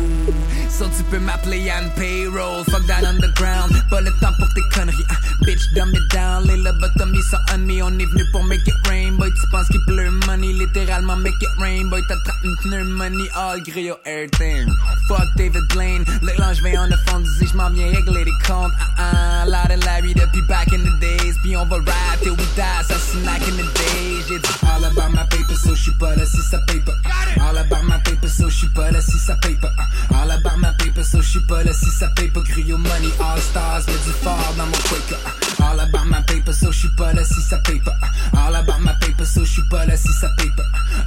So 0.68 0.84
tu 0.96 1.04
peux 1.04 1.20
m'appeler 1.20 1.60
Yann 1.60 1.90
Payroll, 1.96 2.64
fuck 2.64 2.86
that 2.86 3.06
underground, 3.06 3.72
pas 3.88 4.02
le 4.02 4.10
temps 4.20 4.34
pour 4.38 4.48
tes 4.52 4.62
conneries. 4.74 5.06
ah. 5.08 5.16
Bitch, 5.46 5.72
dumb 5.74 5.90
it 5.94 6.12
down, 6.12 6.44
les 6.46 6.56
lobotomies 6.56 7.22
sont 7.30 7.38
on 7.54 7.58
me, 7.58 7.82
on 7.82 7.98
est 7.98 8.06
venu 8.06 8.24
pour 8.32 8.44
make 8.44 8.66
it 8.66 8.74
rain, 8.88 9.12
boy, 9.12 9.30
tu 9.30 9.46
penses 9.50 9.68
qu'il 9.68 9.80
pleut 9.82 10.10
money, 10.36 10.52
littéralement 10.52 11.16
make 11.16 11.40
it 11.40 11.48
rain, 11.58 11.88
boy, 11.88 12.02
t'attrapes 12.08 12.42
une 12.42 12.56
pneumonie, 12.62 13.28
all 13.34 13.60
griot 13.60 13.98
everything. 14.04 14.68
Fuck 15.08 15.28
David 15.36 15.62
Blaine, 15.68 16.04
le 16.22 16.32
linge 16.38 16.62
vient 16.62 16.84
en 16.84 16.96
fond 17.06 17.20
dit 17.20 17.46
je 17.46 17.56
m'en 17.56 17.70
viens 17.70 17.86
régler 17.86 18.24
des 18.24 18.38
comptes, 18.46 18.72
ah 18.98 19.44
ah, 19.44 19.44
Loud 19.46 19.70
and 19.70 19.84
Larry 19.84 20.14
depuis 20.14 20.42
back 20.42 20.72
in 20.72 20.82
the 20.82 20.98
days, 21.00 21.34
puis 21.42 21.56
on 21.56 21.66
va 21.66 21.76
rap 21.76 22.20
till 22.22 22.32
we 22.32 22.46
die, 22.56 22.84
ça 22.88 22.98
snack 22.98 23.42
in 23.48 23.56
the 23.56 23.66
days, 23.78 24.24
j'ai 24.28 24.38
dit 24.38 24.54
all 24.62 24.84
about 24.84 25.10
my 25.10 25.24
paper, 25.30 25.54
so 25.54 25.74
j'suis 25.74 25.92
pas 25.92 26.16
là 26.16 26.24
si 26.26 26.40
ça 26.42 26.58
paye 26.66 26.80
pas. 26.80 26.94
All 27.40 27.58
about 27.58 27.82
my 27.84 27.98
paper, 28.04 28.28
so 28.28 28.48
j'suis 28.48 28.68
pas 28.68 28.90
là 28.90 29.00
si 29.00 29.18
ça 29.18 29.34
paye 29.36 29.56
pas. 29.56 29.72
All 30.10 30.30
about 30.30 30.56
my 30.58 30.72
paper, 30.78 31.04
so 31.04 31.20
j'suis 31.20 31.40
pas 31.40 31.62
là 31.62 31.72
si 31.72 31.90
ça 31.90 32.08
paye 32.16 32.30
pas. 32.30 32.40
Griot 32.40 32.78
money, 32.78 33.12
all 33.20 33.40
stars, 33.40 33.86
mets 33.86 33.92
du 34.04 34.12
fort 34.22 34.54
dans 34.56 34.66
mon 34.66 34.78
quaker. 34.88 35.18
All 35.60 35.80
about 35.80 36.06
my 36.06 36.22
paper, 36.26 36.52
so 36.52 36.72
j'suis 36.72 36.88
pas 36.96 37.12
là 37.12 37.24
si 37.24 37.40
ça 37.42 37.58
paye 37.58 37.80
pas. 37.80 37.96
All 38.32 38.54
about 38.54 38.80
my 38.80 38.92
paper, 39.00 39.24
so 39.24 39.44
j'suis 39.44 39.62
pas 39.70 39.84
là 39.86 39.96
si 39.96 40.12
paye. 40.36 40.52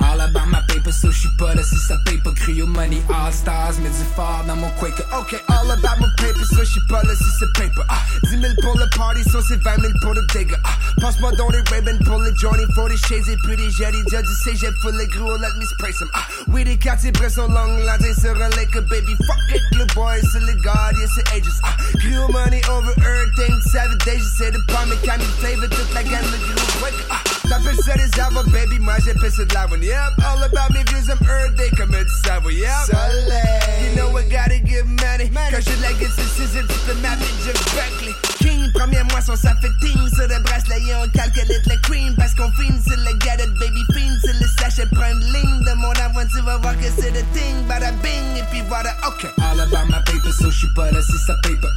All 0.01 0.19
about 0.19 0.47
my 0.47 0.61
paper, 0.67 0.91
so 0.91 1.11
j'suis 1.11 1.29
pas 1.37 1.53
là 1.53 1.63
si 1.63 1.77
ça 1.77 1.97
paye 2.05 2.17
money, 2.65 3.01
all 3.09 3.31
stars, 3.31 3.79
mets 3.79 3.89
du 3.89 4.05
fort 4.15 4.43
dans 4.47 4.55
mon 4.55 4.69
quaker. 4.79 5.05
Ok, 5.19 5.41
all 5.49 5.71
about 5.71 5.99
my 5.99 6.07
paper, 6.17 6.45
so 6.45 6.63
j'suis 6.63 6.81
pas 6.87 7.01
là 7.03 7.13
si 7.15 7.27
paper. 7.53 7.83
Ah, 7.89 8.01
10 8.23 8.39
000 8.39 8.53
pour 8.61 8.77
le 8.77 8.85
party, 8.95 9.23
so 9.29 9.41
c'est 9.41 9.61
20 9.61 9.81
000 9.81 9.93
pour 10.01 10.13
le 10.13 10.21
dégât. 10.33 10.57
Ah, 10.63 10.77
passe-moi 11.01 11.31
dans 11.37 11.49
les 11.49 11.61
Ray-Ban 11.69 11.97
pour 12.05 12.21
les 12.21 12.35
Johnny, 12.35 12.63
pour 12.75 12.87
les 12.87 12.97
shades 12.97 13.27
et 13.27 13.37
puis 13.43 13.55
les 13.55 13.69
jetty. 13.71 13.97
Déjà 14.05 14.21
du 14.21 14.33
cégep 14.43 14.73
pour 14.81 14.91
les 14.91 15.07
gros, 15.07 15.37
let 15.37 15.53
me 15.59 15.65
spray 15.65 15.93
some. 15.93 16.09
Ah, 16.13 16.27
oui, 16.47 16.63
des 16.63 16.77
quartiers 16.77 17.11
pression 17.11 17.47
long, 17.47 17.77
là 17.85 17.97
t'es 17.97 18.13
sur 18.13 18.35
un 18.35 18.49
lake, 18.49 18.77
baby. 18.89 19.15
Fuck 19.27 19.55
it, 19.55 19.61
le 19.77 19.85
boy, 19.93 20.21
c'est 20.31 20.61
gars, 20.63 20.91
yeah, 20.97 21.07
c'est 21.13 21.27
ages. 21.35 21.51
Ah, 21.63 21.75
gros 21.97 22.31
money 22.31 22.61
over 22.69 22.93
everything, 22.97 23.55
savage 23.71 23.97
days, 24.05 24.19
j'essaie 24.19 24.51
de 24.51 24.59
pas 24.67 24.85
mes 24.85 24.97
candy 25.07 25.25
flavor, 25.39 25.69
toute 25.69 25.93
la 25.93 26.03
gamme 26.03 26.25
de 26.31 26.37
gros 26.53 26.67
quick. 26.79 26.95
Ah, 27.09 27.26
t'appelles 27.47 27.77
ça 27.83 27.93
des 27.95 28.19
arbres, 28.19 28.43
baby, 28.51 28.79
moi 28.79 28.95
j'appelle 29.03 29.31
ça 29.31 29.45
de 29.45 29.53
la 29.53 29.65
one. 29.67 29.83
Yep, 29.83 29.95
all 30.25 30.43
about 30.43 30.69
me 30.73 30.83
views, 30.83 31.09
I'm 31.09 31.17
every 31.21 31.55
day, 31.55 31.69
comme 31.77 31.91
tu 31.91 32.27
savais, 32.27 32.53
yep. 32.53 32.69
Soleil. 32.85 33.89
You 33.89 33.95
know 33.95 34.17
I 34.17 34.23
gotta 34.29 34.59
get 34.59 34.85
money. 34.85 35.29
Quand 35.51 35.61
j'ai 35.61 35.75
de 35.75 35.81
la 35.81 35.93
gueule, 35.93 36.11
c'est 36.15 36.23
scissor, 36.23 36.63
tu 36.67 36.79
peux 36.85 36.93
m'appeler 37.01 37.27
Jeff 37.43 37.63
Buckley. 37.75 38.26
King, 38.67 38.73
premier 38.73 39.03
moisson, 39.11 39.35
ça 39.35 39.55
fait 39.61 39.71
ting 39.79 39.97
sur 40.09 40.27
le 40.27 40.43
bracelet, 40.43 40.81
et 40.87 40.95
on 40.95 41.07
calcule 41.09 41.47
le 41.47 41.81
cream, 41.81 42.15
parce 42.15 42.33
qu'on 42.33 42.51
filme 42.53 42.79
sur 42.81 42.97
le 42.97 43.17
gadget, 43.19 43.49
baby, 43.59 43.83
film 43.93 44.19
sur 44.23 44.33
le 44.33 44.47
sachet, 44.59 44.87
prends 44.91 45.11
une 45.11 45.19
ligne 45.19 45.63
de 45.63 45.73
mon 45.75 45.91
avant, 45.91 46.27
tu 46.29 46.41
vas 46.41 46.57
voir 46.57 46.75
que 46.77 46.85
c'est 46.99 47.11
le 47.11 47.21
thing, 47.33 47.67
bada 47.67 47.91
bing, 48.03 48.37
et 48.37 48.43
puis 48.51 48.61
voilà, 48.67 48.95
ok. 49.07 49.27
All 49.39 49.59
about 49.59 49.85
my 49.87 50.01
paper, 50.05 50.31
so 50.31 50.51
j'suis 50.51 50.67
pas 50.75 50.91
là 50.91 51.01
si 51.01 51.17
ça 51.25 51.33
paye 51.43 51.55
pas. 51.57 51.69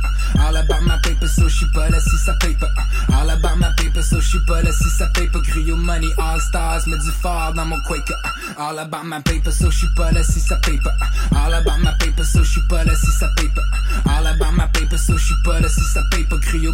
All 0.47 0.57
about 0.57 0.83
my 0.83 0.99
paper, 1.03 1.29
so 1.29 1.49
j'suis 1.49 1.67
pas 1.75 1.89
là 1.89 2.01
si 2.01 2.17
ça 2.19 2.35
paye 2.35 2.55
pas. 2.55 2.71
All 3.15 3.31
about 3.31 3.57
my 3.57 3.69
paper, 3.77 4.03
so 4.03 4.19
pas 4.47 4.63
là 4.63 4.71
si 4.73 4.91
ça 4.91 5.07
paye 5.15 5.29
pas. 5.29 5.41
Griot 5.41 5.77
money, 5.77 6.11
all 6.19 6.41
stars, 6.41 6.87
mets 6.87 6.99
du 6.99 7.11
fort 7.23 7.53
dans 7.55 7.67
mon 7.67 7.81
quaker. 7.83 8.17
All 8.59 8.79
about 8.79 9.05
my 9.05 9.21
paper, 9.23 9.51
so 9.53 9.71
pas 9.97 10.13
là 10.13 10.23
si 10.23 10.41
ça 10.41 10.57
paye 10.57 10.79
pas. 10.79 10.95
All 11.37 11.55
about 11.55 11.79
my 11.79 11.93
paper, 11.99 12.25
so 12.25 12.41
pas 12.69 12.85
là 12.85 12.95
si 12.95 13.11
ça 13.19 13.29
paye 13.37 13.51
pas. 13.55 13.63
All 14.11 14.27
about 14.27 14.53
my 14.53 14.67
paper, 14.73 14.99
so 14.99 15.15
pas 15.45 15.61
là 15.61 15.69
si 15.69 15.83
ça 15.83 16.03
paye 16.11 16.25
pas. 16.25 16.37
Griot 16.37 16.73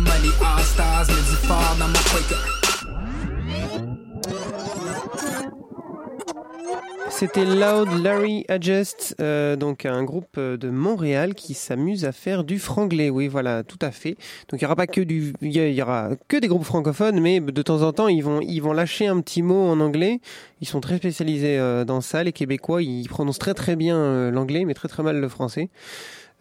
C'était 7.19 7.47
Loud 7.47 7.89
Larry 8.03 8.45
Adjust, 8.49 9.17
euh, 9.23 9.57
donc 9.57 9.87
un 9.87 10.05
groupe 10.05 10.39
de 10.39 10.69
Montréal 10.69 11.35
qui 11.35 11.55
s'amuse 11.55 12.05
à 12.05 12.13
faire 12.13 12.45
du 12.45 12.59
franglais. 12.59 13.09
Oui, 13.09 13.27
voilà, 13.27 13.63
tout 13.63 13.79
à 13.81 13.91
fait. 13.91 14.19
Donc 14.51 14.61
il 14.61 14.63
y 14.63 14.67
aura 14.67 14.77
pas 14.77 14.87
que 14.87 15.01
du, 15.01 15.33
que 15.41 16.37
des 16.39 16.47
groupes 16.47 16.65
francophones, 16.65 17.19
mais 17.21 17.41
de 17.41 17.63
temps 17.63 17.81
en 17.81 17.95
temps 17.95 18.09
ils 18.09 18.23
vont, 18.23 18.41
ils 18.43 18.61
vont 18.61 18.75
lâcher 18.75 19.07
un 19.07 19.23
petit 19.23 19.41
mot 19.41 19.67
en 19.67 19.81
anglais. 19.81 20.21
Ils 20.61 20.69
sont 20.69 20.83
très 20.83 20.99
spécialisés 20.99 21.59
euh, 21.59 21.87
dans 21.87 22.03
ça. 22.03 22.23
Les 22.23 22.33
Québécois, 22.33 22.83
ils 22.83 23.09
prononcent 23.09 23.39
très 23.39 23.55
très 23.55 23.77
bien 23.77 23.97
euh, 23.97 24.31
l'anglais, 24.31 24.67
mais 24.67 24.75
très 24.75 24.89
très 24.89 25.03
mal 25.03 25.19
le 25.19 25.29
français. 25.31 25.71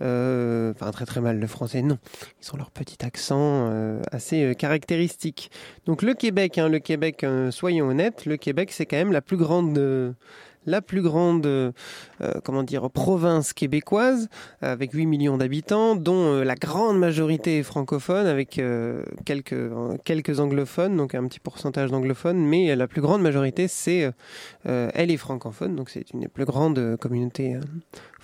Euh, 0.02 0.72
Enfin, 0.72 0.92
très 0.92 1.06
très 1.06 1.22
mal 1.22 1.40
le 1.40 1.48
français, 1.48 1.82
non. 1.82 1.98
Ils 2.42 2.54
ont 2.54 2.58
leur 2.58 2.72
petit 2.72 3.06
accent 3.06 3.70
euh, 3.70 4.02
assez 4.12 4.44
euh, 4.44 4.54
caractéristique. 4.54 5.52
Donc 5.86 6.02
le 6.02 6.14
Québec, 6.14 6.58
hein, 6.58 6.70
le 6.70 6.80
Québec, 6.80 7.24
euh, 7.24 7.52
soyons 7.52 7.88
honnêtes, 7.88 8.26
le 8.26 8.38
Québec 8.38 8.72
c'est 8.72 8.86
quand 8.86 8.98
même 8.98 9.12
la 9.12 9.22
plus 9.22 9.38
grande, 9.38 9.78
euh, 9.78 10.12
la 10.66 10.82
plus 10.82 11.02
grande, 11.02 11.46
euh, 11.46 11.72
comment 12.44 12.64
dire, 12.64 12.90
province 12.90 13.54
québécoise, 13.54 14.28
avec 14.62 14.92
8 14.94 15.06
millions 15.06 15.38
d'habitants, 15.38 15.96
dont 15.96 16.34
euh, 16.34 16.44
la 16.44 16.56
grande 16.56 16.98
majorité 16.98 17.60
est 17.60 17.64
francophone, 17.64 18.26
avec 18.26 18.58
euh, 18.58 19.04
quelques, 19.26 19.56
quelques 20.04 20.40
anglophones, 20.40 20.98
donc 20.98 21.16
un 21.16 21.26
petit 21.28 21.40
pourcentage 21.40 21.92
d'anglophones, 21.92 22.44
mais 22.46 22.76
la 22.76 22.88
plus 22.88 23.02
grande 23.02 23.22
majorité, 23.22 23.68
c'est, 23.68 24.12
elle 24.66 25.12
est 25.12 25.18
francophone, 25.18 25.76
donc 25.76 25.90
c'est 25.90 26.12
une 26.14 26.22
des 26.22 26.28
plus 26.28 26.46
grandes 26.46 26.98
communautés 26.98 27.58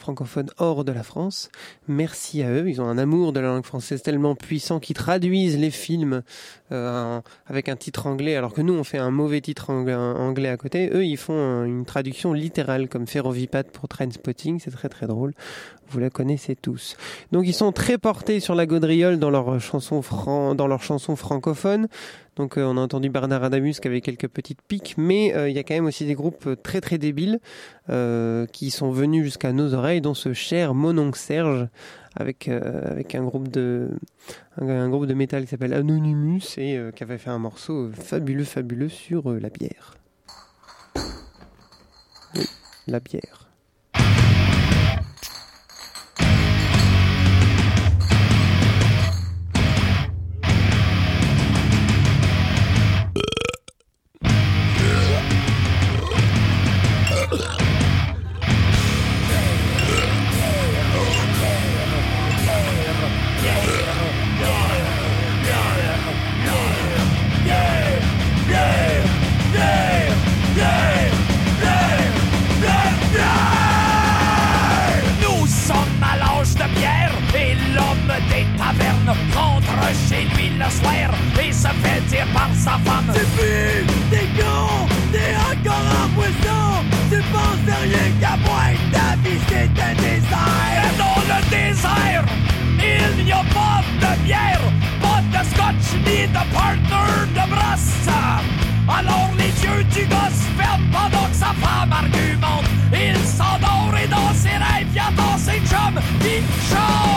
francophones 0.02 0.50
hors 0.58 0.84
de 0.84 0.92
la 0.92 1.04
France. 1.04 1.50
Merci 1.88 2.44
à 2.44 2.52
eux, 2.52 2.70
ils 2.70 2.82
ont 2.82 2.88
un 2.88 2.98
amour 2.98 3.32
de 3.32 3.40
la 3.40 3.48
langue 3.48 3.66
française 3.66 4.02
tellement 4.02 4.36
puissant 4.36 4.80
qu'ils 4.80 4.96
traduisent 4.96 5.58
les 5.58 5.72
films 5.72 6.24
euh, 6.72 7.22
avec 7.46 7.70
un 7.70 7.76
titre 7.76 8.08
anglais, 8.08 8.36
alors 8.36 8.54
que 8.54 8.62
nous 8.62 8.74
on 8.74 8.84
fait 8.84 8.98
un 8.98 9.12
mauvais 9.12 9.42
titre 9.42 9.70
anglais, 9.70 9.96
anglais 9.96 10.50
à 10.50 10.58
côté. 10.58 10.90
Eux 10.94 11.06
ils 11.06 11.18
font 11.18 11.34
euh, 11.38 11.66
une 11.66 11.86
traduction 11.86 12.34
littérale 12.34 12.90
comme 12.90 13.08
Ferrovipat 13.08 13.64
pour 13.64 13.88
Trainspotting, 13.88 14.60
c'est 14.60 14.72
très 14.72 14.90
très 14.90 15.08
drôle. 15.08 15.34
Vous 15.92 16.00
la 16.00 16.10
connaissez 16.10 16.56
tous. 16.56 16.96
Donc 17.32 17.46
ils 17.46 17.54
sont 17.54 17.72
très 17.72 17.98
portés 17.98 18.40
sur 18.40 18.56
la 18.56 18.66
gaudriole 18.66 19.20
dans 19.20 19.30
leurs 19.30 19.60
chansons 19.60 20.02
francophones. 20.02 21.88
Donc 22.38 22.58
euh, 22.58 22.64
on 22.64 22.78
a 22.78 22.82
entendu 22.82 23.10
Bernard 23.10 23.44
Adamus 23.44 23.74
qui 23.74 23.88
avait 23.88 24.02
quelques 24.02 24.28
petites 24.28 24.62
piques, 24.62 24.96
mais 24.98 25.36
euh, 25.36 25.50
il 25.50 25.56
y 25.56 25.60
a 25.60 25.64
quand 25.64 25.74
même 25.74 25.86
aussi 25.86 26.06
des 26.06 26.14
groupes 26.14 26.48
euh, 26.48 26.56
très 26.56 26.82
très 26.82 26.98
débiles 26.98 27.40
qui 28.54 28.72
sont 28.72 28.92
venus 28.92 29.26
jusqu'à 29.26 29.52
nos 29.52 29.74
oreilles, 29.74 30.00
dont 30.00 30.14
ce 30.14 30.32
cher 30.32 30.74
Mononcle 30.74 31.20
Serge 31.20 31.68
avec 32.16 32.48
avec 32.48 33.16
un 33.16 33.24
groupe 33.24 33.50
de 33.50 33.90
un, 34.62 34.88
groupe 34.88 35.08
de 35.08 35.14
métal 35.14 35.44
qui 35.44 35.50
s'appelle 35.50 35.74
Anonymous 35.74 36.58
et 36.58 36.80
qui 36.96 37.04
avait 37.04 37.18
fait 37.18 37.32
un 37.32 37.40
morceau 37.40 37.92
fabuleux 37.92 38.46
fabuleux 38.46 38.88
sur 38.88 39.30
la 39.30 39.50
bière. 39.50 39.98
Oui, 42.36 42.48
la 42.88 43.02
bière. 43.02 43.51
Le 80.64 80.70
soir 80.70 81.10
et 81.42 81.52
se 81.52 81.68
fait 81.82 82.02
dire 82.10 82.28
par 82.34 82.50
sa 82.54 82.78
femme 82.86 83.12
Tu 83.14 83.26
pues, 83.36 83.86
t'es 84.10 84.28
con, 84.38 84.88
t'es 85.12 85.34
encore 85.52 85.88
en 86.02 86.10
poisson, 86.16 86.64
tu 87.10 87.20
penses 87.34 87.64
de 87.66 87.76
rien 87.86 88.08
qu'à 88.20 88.38
moi, 88.46 88.66
ta 88.92 89.16
vie 89.24 89.40
c'est 89.50 89.74
un 89.82 89.94
désert. 89.96 90.82
Et 90.84 90.98
dans 91.02 91.22
le 91.32 91.40
désert, 91.50 92.26
il 92.80 93.26
n'y 93.26 93.32
a 93.32 93.44
pas 93.58 93.82
de 94.02 94.24
bière, 94.24 94.62
pas 95.02 95.22
de 95.34 95.46
scotch 95.50 95.88
ni 96.06 96.28
de 96.28 96.44
partner 96.54 97.12
de 97.38 97.50
brasse. 97.50 97.92
Alors 98.88 99.32
les 99.38 99.54
yeux 99.64 99.84
du 99.96 100.06
gosse 100.06 100.44
ferment 100.58 100.90
pendant 100.92 101.28
que 101.28 101.36
sa 101.36 101.54
femme 101.64 101.92
argumente. 101.92 102.66
Il 102.94 103.18
s'endort 103.26 103.96
et 104.04 104.08
dans 104.08 104.34
ses 104.34 104.50
rêves, 104.50 104.88
il 104.94 105.00
attend 105.00 105.38
ses 105.38 105.60
chums 105.68 106.02
qui 106.20 106.38
chantent. 106.70 107.11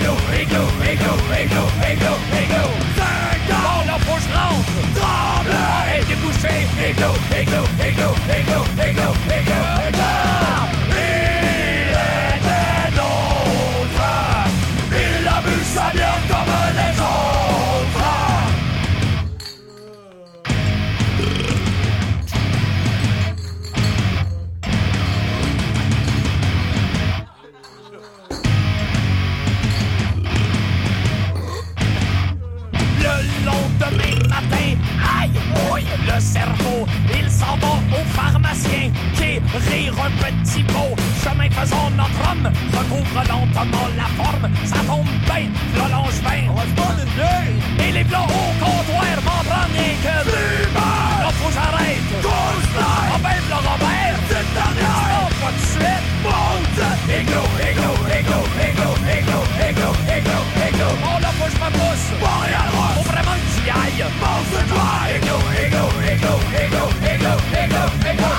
Églou, 0.00 0.16
églou, 0.40 0.66
églou, 0.82 1.16
églou, 1.32 1.36
églou, 1.40 1.66
églou, 1.90 2.16
églou. 2.42 2.68
Cinq 2.96 3.54
ans! 3.54 3.62
Bon, 3.62 3.86
là, 3.86 3.98
faut 4.00 4.16
que 4.16 4.22
je 4.22 4.32
rentre. 4.36 4.76
Tremble! 4.94 5.50
Arrête 5.52 6.08
de 6.08 6.14
coucher. 6.14 6.66
Faisant 41.56 41.90
notre 41.96 42.20
homme, 42.30 42.52
recouvre 42.76 43.22
lentement 43.28 43.88
la 43.96 44.08
forme. 44.20 44.46
Ça 44.64 44.76
tombe 44.86 45.08
bien, 45.24 45.48
le 45.74 45.86
longe 45.90 46.20
bien. 46.20 46.52
Et 47.86 47.92
les 47.92 48.04
plats 48.04 48.26
au 48.28 48.52
comptoir 48.62 49.16
m'en 49.24 49.42
prennent 49.48 49.72
rien 49.72 49.96
que 50.04 50.16
deux. 50.30 50.68
Là, 50.74 51.30
faut 51.38 51.48
que 51.48 51.54
j'arrête. 51.54 52.06
Ah 52.78 53.18
ben, 53.22 53.40
le 53.48 53.54
Robert, 53.54 54.18
c'est 54.28 54.46
dernière. 54.52 55.00
Non, 55.12 55.28
pas 55.40 55.52
de 55.56 55.62
suite. 55.72 56.06
Monte. 56.24 56.84
Égo, 57.08 57.42
égo, 57.70 57.90
égo, 58.18 58.40
égo, 58.66 58.90
égo, 59.16 59.40
égo, 59.68 59.90
égo, 60.16 60.38
égo. 60.68 60.88
Oh 61.04 61.20
là, 61.22 61.30
faut 61.38 61.46
que 61.46 61.52
je 61.52 61.60
me 61.64 61.70
pousse. 61.72 62.06
Pas 62.20 62.38
rien 62.44 62.64
droit. 62.70 62.92
Faut 62.96 63.08
vraiment 63.12 63.36
que 63.40 63.48
j'y 63.54 63.70
aille. 63.70 64.04
Pense-toi. 64.20 64.88
Égo, 65.16 65.38
égo, 65.64 65.84
égo, 66.12 66.34
égo, 66.62 66.84
égo, 67.12 67.34
égo, 67.64 67.84
égo. 68.12 68.26
Il 68.28 68.35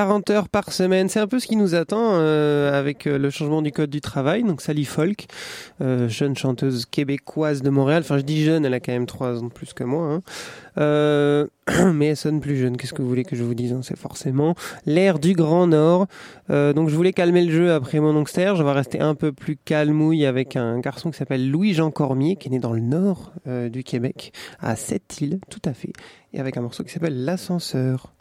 40 0.00 0.30
heures 0.30 0.48
par 0.48 0.72
semaine. 0.72 1.10
C'est 1.10 1.20
un 1.20 1.26
peu 1.26 1.38
ce 1.38 1.46
qui 1.46 1.56
nous 1.56 1.74
attend 1.74 2.12
euh, 2.14 2.72
avec 2.72 3.06
euh, 3.06 3.18
le 3.18 3.28
changement 3.28 3.60
du 3.60 3.70
code 3.70 3.90
du 3.90 4.00
travail. 4.00 4.44
Donc 4.44 4.62
Sally 4.62 4.86
Folk, 4.86 5.26
euh, 5.82 6.08
jeune 6.08 6.34
chanteuse 6.34 6.86
québécoise 6.86 7.60
de 7.60 7.68
Montréal. 7.68 8.00
Enfin, 8.02 8.16
je 8.16 8.22
dis 8.22 8.42
jeune, 8.42 8.64
elle 8.64 8.72
a 8.72 8.80
quand 8.80 8.92
même 8.92 9.04
3 9.04 9.40
ans 9.40 9.48
de 9.48 9.52
plus 9.52 9.74
que 9.74 9.84
moi. 9.84 10.22
Hein. 10.78 11.46
Mais 11.92 12.06
elle 12.06 12.16
sonne 12.16 12.40
plus 12.40 12.56
jeune. 12.56 12.78
Qu'est-ce 12.78 12.94
que 12.94 13.02
vous 13.02 13.10
voulez 13.10 13.24
que 13.24 13.36
je 13.36 13.44
vous 13.44 13.52
dise 13.52 13.74
hein, 13.74 13.80
C'est 13.82 13.98
forcément 13.98 14.54
l'air 14.86 15.18
du 15.18 15.34
Grand 15.34 15.66
Nord. 15.66 16.06
Donc 16.48 16.88
je 16.88 16.96
voulais 16.96 17.12
calmer 17.12 17.44
le 17.44 17.52
jeu 17.52 17.70
après 17.74 18.00
mon 18.00 18.18
oxter. 18.18 18.54
Je 18.56 18.62
vais 18.62 18.72
rester 18.72 19.00
un 19.00 19.14
peu 19.14 19.32
plus 19.32 19.56
calmouille 19.56 20.24
avec 20.24 20.56
un 20.56 20.80
garçon 20.80 21.10
qui 21.10 21.18
s'appelle 21.18 21.50
Louis-Jean 21.50 21.90
Cormier, 21.90 22.36
qui 22.36 22.48
est 22.48 22.52
né 22.52 22.58
dans 22.58 22.72
le 22.72 22.80
nord 22.80 23.34
du 23.46 23.84
Québec, 23.84 24.32
à 24.60 24.76
Sept-Îles, 24.76 25.40
tout 25.50 25.62
à 25.66 25.74
fait, 25.74 25.92
et 26.32 26.40
avec 26.40 26.56
un 26.56 26.62
morceau 26.62 26.84
qui 26.84 26.90
s'appelle 26.90 27.26
L'ascenseur. 27.26 28.14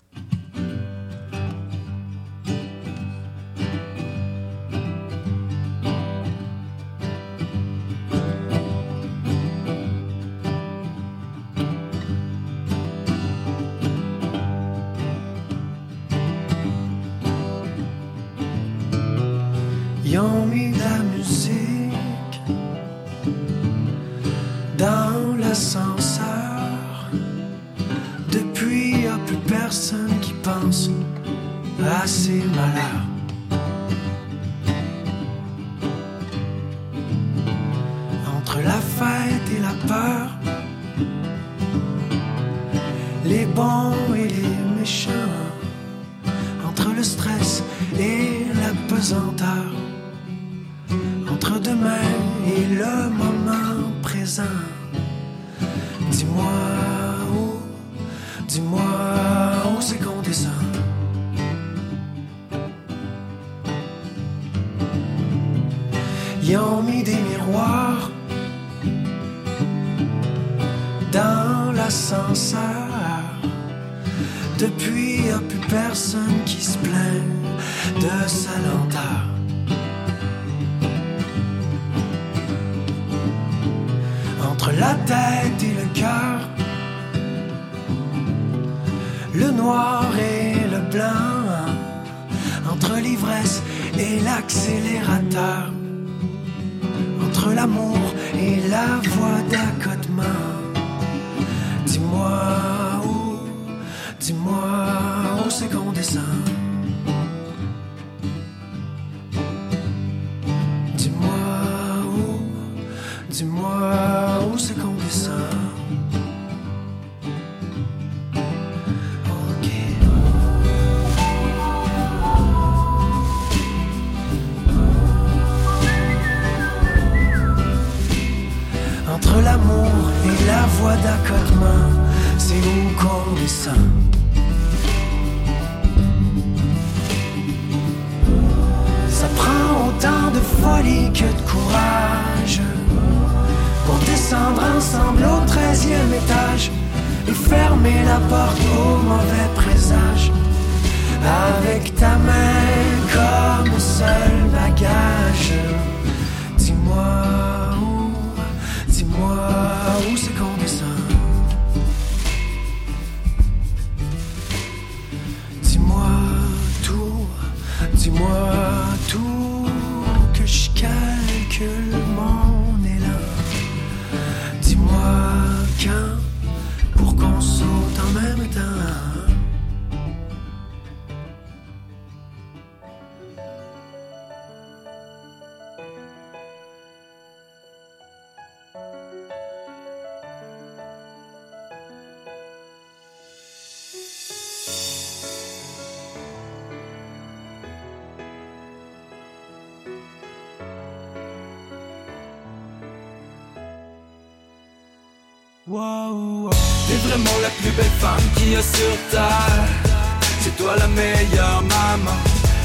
Toi 210.70 210.78
la 210.78 210.88
meilleure 210.90 211.64
maman. 211.64 212.18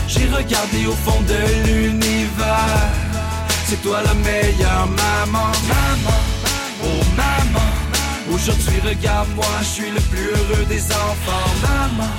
J'ai 0.07 0.27
regardé 0.27 0.87
au 0.87 0.93
fond 0.93 1.19
de 1.23 1.67
l'univers. 1.67 2.90
C'est 3.67 3.81
toi 3.81 4.03
la 4.05 4.12
meilleure 4.12 4.88
maman. 4.88 5.49
Maman, 5.73 6.19
oh 6.85 7.03
maman. 7.17 7.67
Aujourd'hui, 8.31 8.79
regarde-moi, 8.87 9.47
je 9.61 9.64
suis 9.64 9.90
le 9.90 10.01
plus 10.11 10.27
heureux 10.27 10.67
des 10.67 10.85
enfants. 10.93 11.49
Maman, 11.62 12.11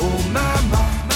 oh 0.00 0.18
maman. 0.32 1.07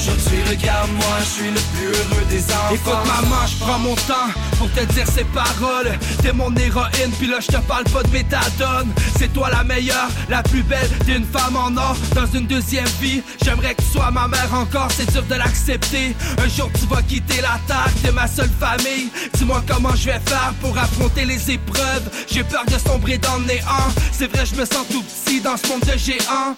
Aujourd'hui, 0.00 0.42
regarde-moi, 0.48 1.16
je 1.20 1.24
suis 1.24 1.50
le 1.50 1.60
plus 1.74 1.88
heureux 1.88 2.24
des 2.30 2.42
enfants. 2.44 2.74
Écoute 2.74 3.06
maman, 3.06 3.46
je 3.46 3.56
prends 3.62 3.78
mon 3.78 3.94
temps 3.94 4.30
pour 4.56 4.70
te 4.72 4.80
dire 4.94 5.06
ces 5.06 5.24
paroles. 5.24 5.92
T'es 6.22 6.32
mon 6.32 6.54
héroïne, 6.56 7.10
puis 7.18 7.26
là 7.26 7.36
je 7.40 7.48
te 7.48 7.58
parle 7.58 7.84
pas 7.84 8.02
de 8.02 8.08
méthadone. 8.08 8.88
C'est 9.18 9.30
toi 9.34 9.50
la 9.50 9.62
meilleure, 9.62 10.08
la 10.30 10.42
plus 10.42 10.62
belle 10.62 10.88
d'une 11.04 11.26
femme 11.26 11.54
en 11.54 11.76
or. 11.76 11.96
Dans 12.14 12.24
une 12.26 12.46
deuxième 12.46 12.88
vie, 12.98 13.22
j'aimerais 13.44 13.74
que 13.74 13.82
tu 13.82 13.88
sois 13.88 14.10
ma 14.10 14.26
mère 14.26 14.48
encore. 14.54 14.88
C'est 14.96 15.12
dur 15.12 15.22
de 15.24 15.34
l'accepter. 15.34 16.16
Un 16.42 16.48
jour 16.48 16.70
tu 16.80 16.86
vas 16.86 17.02
quitter 17.02 17.42
la 17.42 17.60
terre, 17.66 17.92
t'es 18.02 18.12
ma 18.12 18.26
seule 18.26 18.50
famille. 18.58 19.10
Dis-moi 19.34 19.62
comment 19.68 19.94
je 19.94 20.06
vais 20.06 20.20
faire 20.24 20.54
pour 20.62 20.78
affronter 20.78 21.26
les 21.26 21.50
épreuves. 21.50 22.08
J'ai 22.26 22.44
peur 22.44 22.64
de 22.64 22.78
sombrer 22.78 23.18
dans 23.18 23.36
le 23.36 23.44
néant. 23.44 23.90
C'est 24.12 24.34
vrai, 24.34 24.46
je 24.46 24.54
me 24.54 24.64
sens 24.64 24.86
tout 24.90 25.02
petit 25.02 25.42
dans 25.42 25.58
ce 25.58 25.66
monde 25.68 25.82
de 25.82 25.98
géants. 25.98 26.56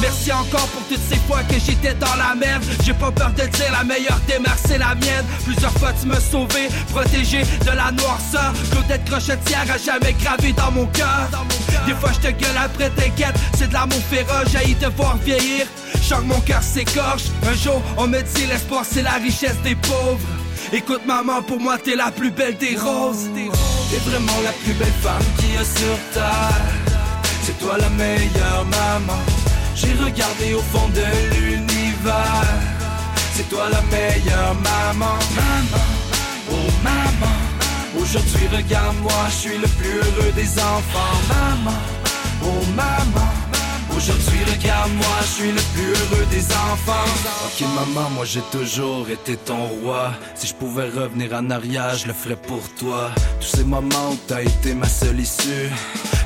Merci 0.00 0.32
encore 0.32 0.66
pour 0.68 0.82
toutes 0.88 1.06
ces 1.08 1.18
fois 1.28 1.44
que 1.44 1.54
j'étais 1.64 1.94
dans 1.94 2.16
la 2.16 2.34
merde. 2.34 2.64
J'ai 2.82 2.94
pas 2.94 3.10
peur 3.10 3.30
de 3.30 3.46
dire, 3.46 3.72
la 3.72 3.84
meilleure 3.84 4.20
mères, 4.40 4.56
c'est 4.64 4.78
la 4.78 4.94
mienne. 4.94 5.26
Plusieurs 5.44 5.72
fois 5.72 5.92
tu 6.00 6.06
m'as 6.06 6.20
sauvé, 6.20 6.68
protégé 6.90 7.42
de 7.42 7.70
la 7.70 7.92
noirceur. 7.92 8.52
Claudette 8.70 9.04
Crochetière 9.04 9.66
a 9.72 9.78
jamais 9.78 10.14
gravé 10.14 10.52
dans 10.52 10.70
mon 10.70 10.86
cœur. 10.86 11.28
Des 11.86 11.94
fois 11.94 12.10
je 12.12 12.28
te 12.28 12.32
gueule 12.32 12.56
après, 12.62 12.90
t'inquiète, 12.90 13.34
c'est 13.56 13.68
de 13.68 13.74
l'amour 13.74 14.00
féroce, 14.10 14.48
j'ai 14.52 14.74
te 14.74 14.86
voir 14.96 15.16
vieillir. 15.18 15.66
Que 16.10 16.20
mon 16.22 16.40
cœur 16.40 16.60
s'écorche. 16.60 17.26
Un 17.48 17.54
jour, 17.54 17.80
on 17.96 18.08
me 18.08 18.20
dit 18.20 18.46
l'espoir, 18.46 18.84
c'est 18.84 19.02
la 19.02 19.12
richesse 19.12 19.56
des 19.62 19.76
pauvres. 19.76 20.18
Écoute 20.72 21.02
maman, 21.06 21.40
pour 21.40 21.60
moi 21.60 21.78
t'es 21.78 21.94
la 21.94 22.10
plus 22.10 22.32
belle 22.32 22.56
des 22.56 22.76
roses. 22.76 23.30
T'es 23.34 24.10
vraiment 24.10 24.40
la 24.42 24.50
plus 24.64 24.72
belle 24.72 24.92
femme 25.00 25.22
qu'il 25.38 25.54
y 25.54 25.56
a 25.56 25.64
sur 25.64 25.96
terre. 26.12 27.00
C'est 27.44 27.56
toi 27.60 27.76
la 27.78 27.88
meilleure 27.90 28.64
maman. 28.64 29.20
J'ai 29.76 29.92
regardé 29.92 30.54
au 30.54 30.62
fond 30.62 30.88
de 30.88 31.36
l'univers. 31.36 32.69
C'est 33.40 33.48
toi 33.48 33.70
la 33.70 33.80
meilleure 33.82 34.54
maman. 34.56 35.16
Maman, 35.34 35.86
oh 36.50 36.70
maman. 36.84 37.36
Aujourd'hui, 37.98 38.46
regarde-moi, 38.54 39.12
je 39.30 39.34
suis 39.34 39.56
le 39.56 39.66
plus 39.66 39.96
heureux 39.96 40.32
des 40.36 40.58
enfants. 40.58 41.16
Maman, 41.30 41.78
oh 42.44 42.62
maman. 42.76 43.30
Aujourd'hui, 44.02 44.40
regarde-moi, 44.50 45.16
je 45.20 45.26
suis 45.26 45.52
le 45.52 45.60
plus 45.74 45.90
heureux 45.90 46.26
des 46.30 46.46
enfants. 46.52 47.10
Ok, 47.44 47.66
maman, 47.74 48.08
moi 48.08 48.24
j'ai 48.24 48.40
toujours 48.50 49.06
été 49.10 49.36
ton 49.36 49.66
roi. 49.82 50.12
Si 50.34 50.46
je 50.46 50.54
pouvais 50.54 50.88
revenir 50.88 51.34
en 51.34 51.50
arrière, 51.50 51.94
je 51.96 52.06
le 52.06 52.14
ferais 52.14 52.40
pour 52.48 52.62
toi. 52.78 53.10
Tous 53.40 53.56
ces 53.58 53.64
moments 53.64 54.12
où 54.12 54.18
t'as 54.26 54.40
été 54.40 54.72
ma 54.72 54.88
seule 54.88 55.20
issue. 55.20 55.68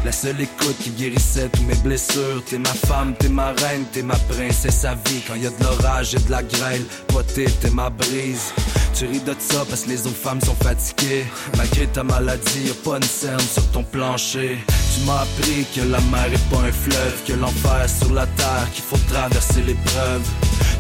La 0.05 0.13
seule 0.13 0.41
écoute 0.41 0.77
qui 0.85 0.91
guérissait 0.91 1.49
tous 1.49 1.65
mes 1.65 1.75
blessures. 1.75 2.45
T'es 2.49 2.59
ma 2.59 2.75
femme, 2.87 3.13
t'es 3.19 3.29
ma 3.29 3.49
reine, 3.49 3.85
t'es 3.93 4.03
ma 4.03 4.17
princesse 4.29 4.85
à 4.85 4.95
vie. 4.95 5.23
Quand 5.27 5.35
y 5.35 5.45
a 5.49 5.51
de 5.51 5.65
l'orage 5.65 6.15
et 6.15 6.21
de 6.21 6.31
la 6.31 6.45
grêle, 6.45 6.85
toi 7.09 7.25
t'es, 7.25 7.47
t'es 7.47 7.71
ma 7.71 7.91
brise. 7.91 8.53
Tu 8.95 9.07
ris 9.07 9.19
de 9.19 9.35
ça 9.37 9.65
parce 9.69 9.83
que 9.83 9.89
les 9.89 10.07
autres 10.07 10.23
femmes 10.23 10.41
sont 10.41 10.55
fatiguées. 10.63 11.25
Malgré 11.57 11.89
ta 11.89 12.05
maladie, 12.05 12.69
y'a 12.69 12.75
pas 12.85 12.99
une 12.99 13.03
scène 13.03 13.41
sur 13.41 13.69
ton 13.73 13.83
plancher. 13.83 14.59
Tu 14.95 15.01
m'as 15.07 15.23
appris 15.23 15.67
que 15.75 15.81
la 15.81 16.01
mer 16.03 16.33
est 16.33 16.51
pas 16.51 16.63
un 16.63 16.71
fleuve, 16.71 17.25
que 17.27 17.33
l'enfer 17.33 17.83
est 17.85 18.05
sur 18.05 18.13
la 18.13 18.27
terre, 18.27 18.69
qu'il 18.73 18.85
faut 18.85 18.99
traverser 19.13 19.63
l'épreuve. 19.63 20.23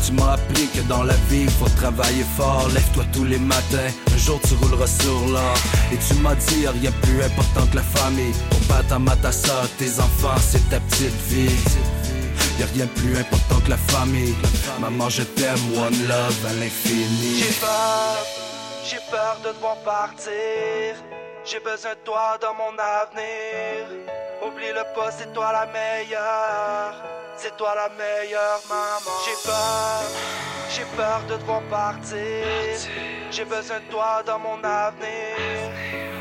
Tu 0.07 0.12
m'as 0.12 0.35
appris 0.35 0.68
que 0.68 0.81
dans 0.83 1.03
la 1.03 1.14
vie, 1.29 1.46
faut 1.59 1.68
travailler 1.70 2.24
fort. 2.37 2.68
Lève-toi 2.72 3.05
tous 3.12 3.24
les 3.24 3.38
matins, 3.38 3.90
un 4.12 4.16
jour 4.16 4.40
tu 4.46 4.55
rouleras 4.55 4.87
sur 4.87 5.18
l'or. 5.29 5.57
Et 5.92 5.96
tu 5.96 6.14
m'as 6.20 6.37
dit, 6.37 6.66
rien 6.68 6.92
plus 7.03 7.24
important 7.24 7.66
que 7.66 7.77
la 7.77 7.83
famille. 7.83 8.35
Ton 8.50 8.59
père, 8.68 8.87
ta 8.87 8.98
mère, 9.00 9.20
ta 9.20 9.33
soeur, 9.33 9.66
tes 9.79 9.98
enfants, 9.98 10.40
c'est 10.40 10.68
ta 10.70 10.79
petite 10.79 11.20
vie. 11.29 11.50
Y'a 12.61 12.66
rien 12.72 12.85
de 12.85 12.90
plus 12.90 13.18
important 13.18 13.59
que 13.64 13.70
la 13.70 13.77
famille. 13.77 14.35
Maman, 14.81 15.09
je 15.09 15.22
t'aime, 15.22 15.59
one 15.77 16.07
love 16.07 16.46
à 16.48 16.53
l'infini. 16.53 17.40
J'ai 17.40 17.55
peur, 17.61 18.27
j'ai 18.88 19.00
peur 19.11 19.38
de 19.42 19.48
devoir 19.48 19.77
partir. 19.79 20.94
J'ai 21.47 21.61
besoin 21.61 21.91
de 21.91 21.99
toi 22.07 22.39
dans 22.41 22.55
mon 22.55 22.73
avenir. 22.79 23.87
Oublie-le 24.47 24.83
pas, 24.95 25.11
c'est 25.11 25.31
toi 25.35 25.53
la 25.53 25.67
meilleure. 25.67 26.95
C'est 27.37 27.55
toi 27.59 27.75
la 27.75 27.91
meilleure 27.91 28.63
maman. 28.67 29.15
J'ai 29.27 29.37
peur, 29.45 30.03
j'ai 30.75 30.87
peur 30.97 31.21
de 31.29 31.37
devoir 31.37 31.61
partir. 31.65 32.47
J'ai 33.31 33.45
besoin 33.45 33.77
de 33.81 33.91
toi 33.91 34.23
dans 34.25 34.39
mon 34.39 34.57
avenir. 34.65 35.69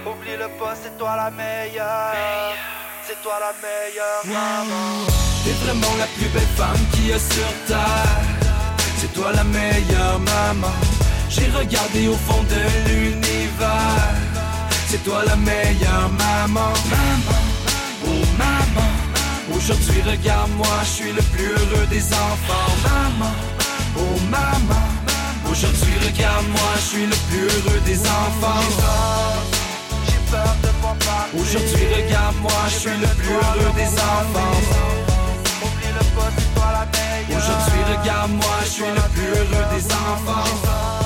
Oublie-le 0.06 0.50
pas, 0.60 0.74
c'est 0.76 0.98
toi 0.98 1.16
la 1.16 1.32
meilleure. 1.32 2.54
C'est 3.08 3.22
toi 3.22 3.40
la 3.40 3.54
meilleure 3.64 4.26
maman. 4.26 5.08
T'es 5.46 5.52
vraiment 5.64 5.96
la 6.00 6.08
plus 6.18 6.28
belle 6.36 6.54
femme 6.58 6.86
qu'il 6.92 7.08
y 7.08 7.14
a 7.14 7.20
sur 7.20 7.54
terre. 7.66 8.78
C'est 8.98 9.14
toi 9.14 9.32
la 9.32 9.46
meilleure 9.46 10.20
maman. 10.20 10.76
J'ai 11.30 11.48
regardé 11.48 12.10
au 12.10 12.16
fond 12.16 12.44
de 12.44 12.90
l'univers. 12.90 14.23
C'est 14.94 15.04
toi 15.06 15.24
la 15.26 15.36
meilleure 15.36 16.12
maman. 16.20 16.72
Maman, 16.94 17.42
oh 18.06 18.10
maman. 18.38 18.90
Aujourd'hui, 19.56 20.04
regarde-moi, 20.04 20.68
je 20.84 20.88
suis 20.88 21.12
le 21.12 21.22
plus 21.34 21.50
heureux 21.50 21.88
des 21.90 22.06
enfants. 22.14 22.70
Maman, 22.84 23.34
oh 23.98 24.20
maman. 24.30 24.86
Aujourd'hui, 25.50 25.96
regarde-moi, 26.06 26.70
je 26.76 26.82
suis 26.82 27.06
le 27.08 27.16
plus 27.28 27.42
heureux 27.42 27.82
des 27.88 28.00
enfants. 28.02 28.62
J'ai 30.06 30.22
peur 30.30 30.56
de 30.62 30.68
devoir 30.68 30.96
partir. 30.98 31.42
Aujourd'hui, 31.42 31.88
regarde-moi, 31.96 32.62
je 32.68 32.78
suis 32.78 32.98
le 33.06 33.08
plus 33.18 33.34
heureux 33.34 33.74
des 33.76 33.94
enfants. 34.14 34.58
Oublie-le 35.66 36.06
pas, 36.16 36.30
c'est 36.38 36.54
toi 36.54 36.70
la. 36.72 37.36
Aujourd'hui, 37.36 37.82
regarde-moi, 37.98 38.56
je 38.64 38.70
suis 38.70 38.84
le 38.84 39.06
plus 39.16 39.30
heureux 39.40 39.66
des 39.76 39.86
enfants. 39.86 41.03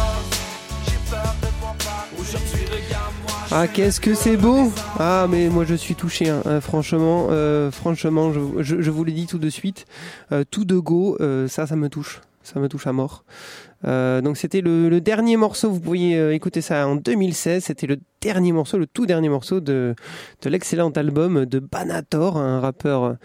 Ah, 3.50 3.68
qu'est-ce 3.68 4.02
que 4.02 4.14
c'est 4.14 4.36
beau. 4.36 4.72
Ah, 5.00 5.26
mais 5.30 5.48
moi 5.48 5.64
je 5.64 5.74
suis 5.74 5.96
touché, 5.96 6.30
hein, 6.30 6.42
hein, 6.46 6.60
franchement, 6.60 7.28
euh, 7.32 7.72
franchement, 7.72 8.34
je, 8.34 8.92
vous 8.92 9.04
le 9.06 9.12
dis 9.14 9.26
tout 9.26 9.38
de 9.40 9.50
suite, 9.50 9.86
euh, 10.34 10.44
tout 10.50 10.66
de 10.66 10.78
go, 10.78 11.16
euh, 11.22 11.48
ça, 11.48 11.66
ça 11.66 11.78
me 11.78 11.88
touche, 11.88 12.22
ça 12.44 12.60
me 12.60 12.68
touche 12.68 12.88
à 12.88 12.92
mort. 12.92 13.24
Euh, 13.86 14.22
donc 14.22 14.38
c'était 14.38 14.60
le, 14.62 14.90
le 14.90 15.00
dernier 15.00 15.38
morceau, 15.38 15.72
vous 15.72 15.80
pourriez 15.80 16.18
euh, 16.18 16.34
écouter 16.34 16.62
ça 16.62 16.88
en 16.88 16.98
2016, 16.98 17.64
c'était 17.64 17.88
le 17.88 17.98
dernier 18.22 18.52
morceau, 18.52 18.78
le 18.78 18.88
tout 18.88 19.06
dernier 19.06 19.30
morceau 19.30 19.60
de, 19.60 19.96
de 20.42 20.50
l'excellent 20.50 20.90
album 20.90 21.46
de 21.46 21.60
Banator, 21.60 22.38
un 22.38 22.60
rappeur 22.60 23.18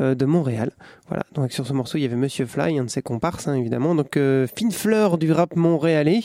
euh, 0.00 0.14
de 0.14 0.24
Montréal. 0.24 0.72
Voilà, 1.08 1.24
donc 1.34 1.52
sur 1.52 1.66
ce 1.66 1.72
morceau 1.72 1.98
il 1.98 2.02
y 2.02 2.04
avait 2.04 2.16
Monsieur 2.16 2.46
Fly, 2.46 2.78
un 2.78 2.84
de 2.84 2.90
ses 2.90 3.02
comparses 3.02 3.48
hein, 3.48 3.54
évidemment, 3.54 3.94
donc 3.94 4.16
euh, 4.16 4.46
fine 4.54 4.72
fleur 4.72 5.18
du 5.18 5.32
rap 5.32 5.56
montréalais, 5.56 6.20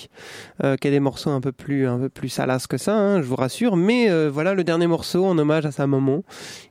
euh, 0.63 0.75
qui 0.77 0.87
a 0.87 0.91
des 0.91 0.99
morceaux 0.99 1.31
un 1.31 1.41
peu 1.41 1.51
plus 1.51 1.87
un 1.87 1.97
peu 1.97 2.09
plus 2.09 2.29
salaces 2.29 2.67
que 2.67 2.77
ça, 2.77 2.95
hein, 2.95 3.21
je 3.21 3.27
vous 3.27 3.35
rassure, 3.35 3.75
mais 3.75 4.09
voilà 4.29 4.53
le 4.53 4.63
dernier 4.63 4.87
morceau 4.87 5.25
en 5.25 5.37
hommage 5.37 5.65
à 5.65 5.71
sa 5.71 5.87
maman, 5.87 6.23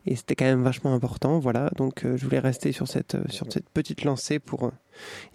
et 0.07 0.17
c'était 0.17 0.35
quand 0.35 0.47
même 0.47 0.63
vachement 0.63 0.95
important, 0.95 1.39
voilà, 1.39 1.71
donc 1.77 2.05
je 2.05 2.25
voulais 2.25 2.39
rester 2.39 2.73
sur 2.73 2.89
cette 2.89 3.17
sur 3.31 3.47
cette 3.53 3.69
petite 3.69 4.05
lancée 4.05 4.39
pour 4.39 4.71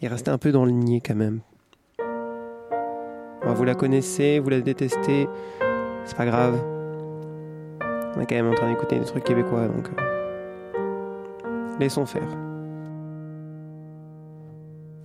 y 0.01 0.07
rester 0.07 0.31
un 0.31 0.37
peu 0.37 0.51
dans 0.51 0.65
le 0.65 0.71
nier 0.71 1.01
quand 1.01 1.15
même. 1.15 1.41
Vous 3.45 3.65
la 3.65 3.75
connaissez, 3.75 4.39
vous 4.39 4.49
la 4.49 4.61
détestez, 4.61 5.27
c'est 6.05 6.17
pas 6.17 6.25
grave. 6.25 6.59
On 8.15 8.21
est 8.21 8.25
quand 8.25 8.35
même 8.35 8.49
en 8.49 8.53
train 8.53 8.69
d'écouter 8.69 8.99
des 8.99 9.05
trucs 9.05 9.23
québécois, 9.23 9.67
donc 9.67 9.89
euh, 9.89 11.77
laissons 11.79 12.05
faire. 12.05 12.27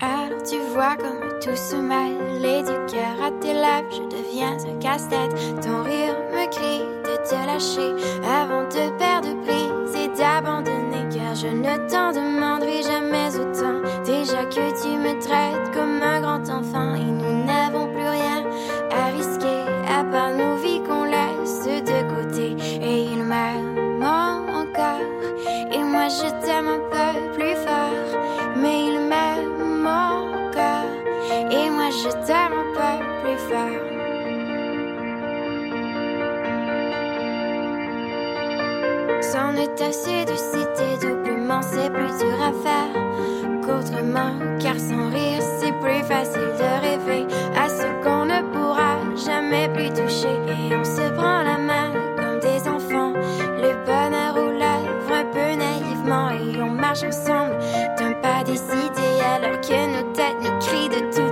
Alors 0.00 0.42
tu 0.42 0.56
vois 0.72 0.96
comme 0.96 1.38
tout 1.40 1.56
se 1.56 1.76
mêle 1.76 2.44
et 2.44 2.62
du 2.62 2.92
cœur 2.92 3.16
à 3.24 3.30
tes 3.40 3.54
lèvres, 3.54 3.90
je 3.90 4.02
deviens 4.16 4.52
un 4.52 4.78
casse-tête. 4.78 5.34
Ton 5.60 5.82
rire 5.82 6.14
me 6.32 6.48
crie 6.50 6.84
de 7.04 7.16
te 7.28 7.34
lâcher 7.46 7.94
avant 8.24 8.64
de 8.64 8.96
perdre 8.98 9.34
prise 9.42 9.96
et 9.96 10.08
d'abandonner, 10.16 11.08
car 11.10 11.34
je 11.34 11.48
ne 11.48 11.88
t'en 11.88 12.12
demanderai 12.12 12.82
jamais 12.82 13.34
autant. 13.36 13.80
Déjà 14.04 14.44
que 14.44 14.82
tu 14.82 14.96
me 14.98 15.20
traites 15.20 15.74
comme 15.74 16.02
un 16.02 16.20
grand 16.20 16.48
enfant 16.50 16.87
je 26.08 26.28
t'aime 26.40 26.68
un 26.68 26.80
peu 26.90 27.32
plus 27.34 27.54
fort, 27.64 28.20
mais 28.56 28.86
il 28.86 28.98
m'aime 29.10 29.86
encore 29.86 30.90
et 31.50 31.70
moi 31.70 31.90
je 31.90 32.08
t'aime 32.26 32.54
un 32.62 32.68
peu 32.74 32.94
plus 33.22 33.38
fort. 33.48 33.98
s'en 39.20 39.54
est 39.56 39.80
assez 39.82 40.24
de 40.24 40.36
citer 40.36 41.06
doublement, 41.06 41.60
c'est 41.60 41.90
plus 41.90 42.12
dur 42.18 42.38
à 42.40 42.52
faire 42.64 42.92
qu'autrement. 43.62 44.32
Car 44.58 44.78
sans 44.78 45.10
rire, 45.10 45.42
c'est 45.58 45.72
plus 45.82 46.02
facile 46.04 46.52
de 46.62 46.70
rêver 46.86 47.26
à 47.54 47.68
ce 47.68 47.86
qu'on 48.02 48.24
ne 48.24 48.40
pourra 48.52 48.96
jamais 49.16 49.68
plus 49.68 49.90
toucher. 49.90 50.36
Et 50.48 50.74
on 50.74 50.84
se 50.84 51.10
prend 51.12 51.42
la 51.42 51.58
main 51.58 51.87
que 59.68 59.86
nos 59.86 60.12
têtes 60.14 60.40
nous 60.40 60.58
crient 60.60 60.88
de 60.88 61.00
tout 61.14 61.27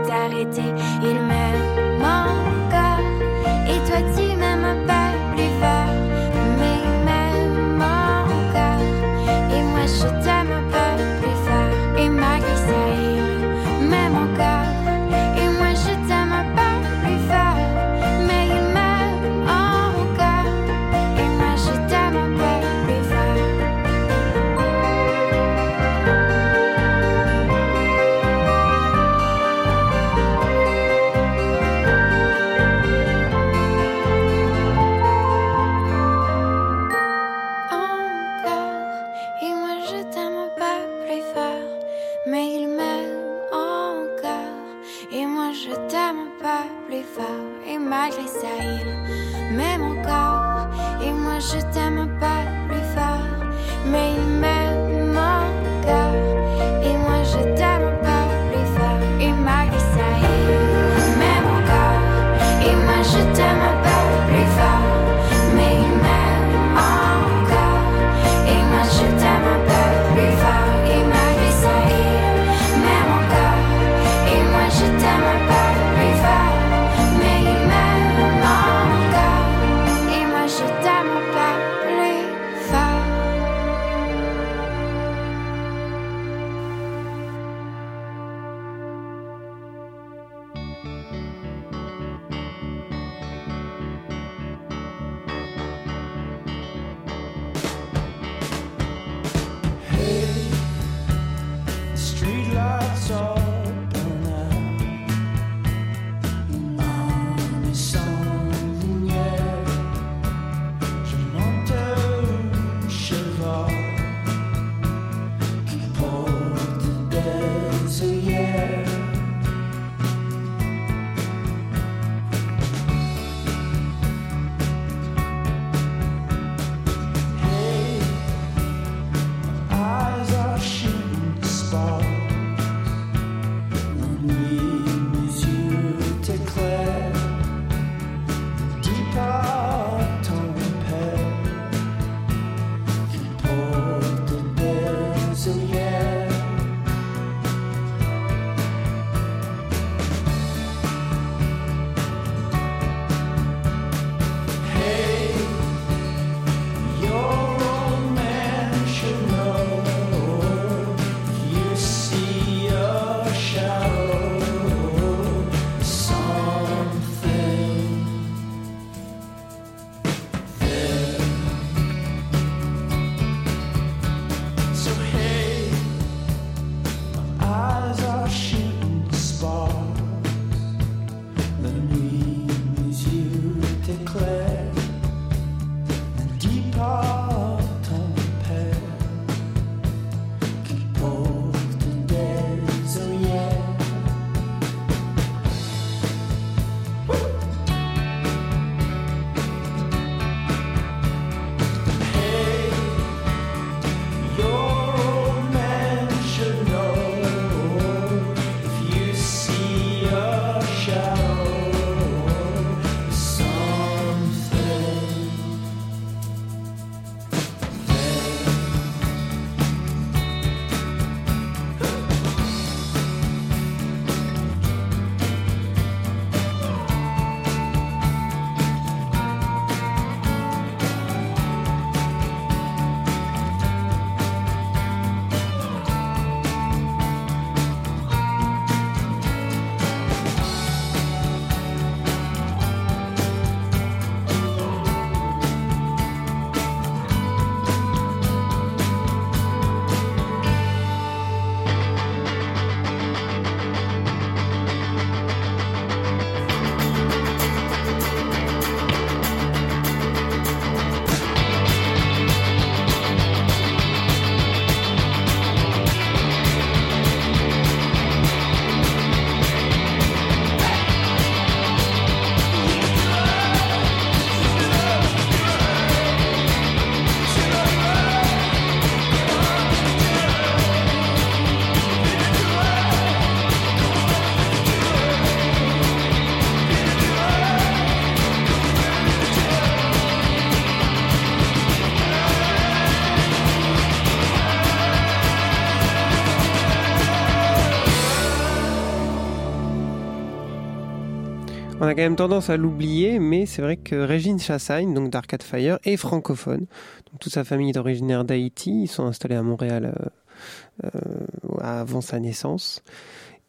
on 301.87 301.89
a 301.89 301.95
quand 301.95 302.03
même 302.03 302.16
tendance 302.16 302.51
à 302.51 302.57
l'oublier, 302.57 303.20
mais 303.20 303.47
c'est 303.47 303.62
vrai 303.62 303.76
que 303.76 303.95
Régine 303.95 304.41
Chassagne, 304.41 304.93
donc 304.93 305.09
d'Arcade 305.11 305.45
Fire, 305.45 305.78
est 305.84 305.97
francophone. 305.97 306.66
Donc, 307.12 307.20
toute 307.20 307.32
sa 307.32 307.45
famille 307.45 307.70
est 307.70 307.76
originaire 307.76 308.24
d'Haïti. 308.24 308.82
Ils 308.82 308.89
sont 308.89 309.07
installés 309.07 309.37
à 309.37 309.43
Montréal 309.45 309.95
euh, 309.95 310.84
euh, 310.84 311.61
avant 311.61 312.01
sa 312.01 312.18
naissance. 312.18 312.82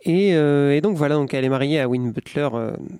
Et, 0.03 0.35
euh, 0.35 0.75
et 0.75 0.81
donc 0.81 0.97
voilà, 0.97 1.15
donc 1.15 1.33
elle 1.33 1.45
est 1.45 1.49
mariée 1.49 1.79
à 1.79 1.89
Win 1.89 2.11
Butler, 2.11 2.47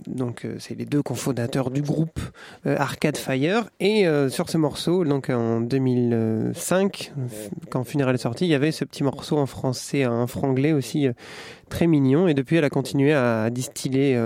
donc 0.08 0.48
c'est 0.58 0.74
les 0.74 0.86
deux 0.86 1.04
cofondateurs 1.04 1.70
du 1.70 1.84
groupe 1.84 2.20
Arcade 2.66 3.18
Fire. 3.18 3.70
Et 3.80 4.08
sur 4.30 4.50
ce 4.50 4.58
morceau, 4.58 5.06
donc 5.06 5.30
en 5.30 5.62
2005, 5.62 7.14
quand 7.70 7.84
Funeral 7.84 8.16
est 8.16 8.18
sorti, 8.18 8.46
il 8.46 8.50
y 8.50 8.56
avait 8.56 8.72
ce 8.72 8.86
petit 8.86 9.04
morceau 9.04 9.38
en 9.38 9.46
français, 9.46 10.04
un 10.04 10.26
franglais 10.26 10.74
aussi 10.74 11.08
très 11.70 11.86
mignon. 11.86 12.28
Et 12.28 12.34
depuis, 12.34 12.56
elle 12.56 12.66
a 12.66 12.72
continué 12.72 13.14
à 13.14 13.52
distiller 13.52 14.20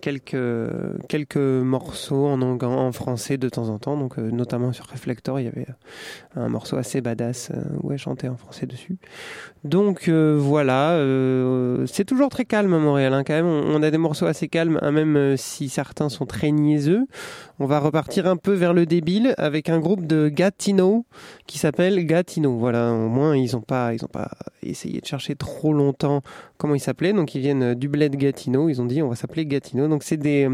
quelques 0.00 0.36
quelques 1.08 1.36
morceaux 1.36 2.26
en, 2.26 2.40
en 2.42 2.92
français 2.92 3.38
de 3.38 3.48
temps 3.48 3.68
en 3.68 3.78
temps. 3.78 3.96
Donc 3.96 4.18
euh, 4.18 4.30
notamment 4.30 4.72
sur 4.72 4.86
Reflector, 4.86 5.40
il 5.40 5.44
y 5.44 5.48
avait 5.48 5.66
un 6.36 6.48
morceau 6.48 6.76
assez 6.76 7.00
badass 7.00 7.50
euh, 7.50 7.62
où 7.82 7.92
elle 7.92 7.98
chantait 7.98 8.28
en 8.28 8.36
français 8.36 8.66
dessus. 8.66 8.98
Donc 9.64 10.08
euh, 10.08 10.38
voilà, 10.40 10.92
euh, 10.92 11.84
c'est 11.86 12.04
toujours 12.04 12.30
très 12.30 12.44
calme 12.46 12.72
à 12.72 12.78
Montréal. 12.78 13.12
hein, 13.12 13.24
quand 13.24 13.34
même, 13.34 13.46
on, 13.46 13.82
a 13.82 13.90
des 13.90 13.98
morceaux 13.98 14.26
assez 14.26 14.48
calmes, 14.48 14.78
hein, 14.80 14.90
même 14.90 15.16
euh, 15.16 15.36
si 15.36 15.68
certains 15.68 16.08
sont 16.08 16.24
très 16.24 16.50
niaiseux. 16.50 17.06
On 17.58 17.66
va 17.66 17.78
repartir 17.78 18.26
un 18.26 18.38
peu 18.38 18.54
vers 18.54 18.72
le 18.72 18.86
débile 18.86 19.34
avec 19.36 19.68
un 19.68 19.78
groupe 19.78 20.06
de 20.06 20.30
Gatineau 20.30 21.04
qui 21.46 21.58
s'appelle 21.58 22.06
Gatineau. 22.06 22.56
Voilà, 22.56 22.90
au 22.92 23.08
moins 23.08 23.36
ils 23.36 23.54
ont 23.54 23.60
pas, 23.60 23.92
ils 23.92 24.02
ont 24.02 24.08
pas 24.08 24.30
essayé 24.62 25.02
de 25.02 25.06
chercher 25.06 25.34
trop 25.34 25.74
longtemps 25.74 26.22
comment 26.56 26.74
ils 26.74 26.80
s'appelaient. 26.80 27.12
Donc 27.12 27.34
ils 27.34 27.42
viennent 27.42 27.74
du 27.74 27.88
bled 27.88 28.16
Gatineau. 28.16 28.70
Ils 28.70 28.80
ont 28.80 28.86
dit 28.86 29.02
on 29.02 29.08
va 29.10 29.14
s'appeler 29.16 29.44
Gatineau. 29.44 29.59
Donc 29.74 30.02
c'est 30.02 30.16
des, 30.16 30.48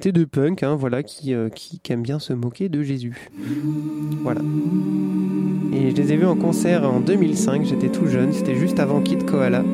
c'est 0.00 0.12
deux 0.12 0.26
punks, 0.26 0.62
hein, 0.62 0.76
voilà, 0.76 1.02
qui, 1.02 1.34
euh, 1.34 1.48
qui 1.48 1.80
qui 1.80 1.92
aiment 1.92 2.02
bien 2.02 2.18
se 2.18 2.32
moquer 2.32 2.68
de 2.68 2.82
Jésus. 2.82 3.30
Voilà. 4.22 4.40
Et 5.72 5.90
je 5.90 5.96
les 5.96 6.12
ai 6.12 6.16
vus 6.16 6.26
en 6.26 6.36
concert 6.36 6.84
en 6.84 7.00
2005, 7.00 7.64
j'étais 7.64 7.88
tout 7.88 8.06
jeune, 8.06 8.32
c'était 8.32 8.54
juste 8.54 8.78
avant 8.78 9.00
Kid 9.00 9.24
Koala. 9.24 9.64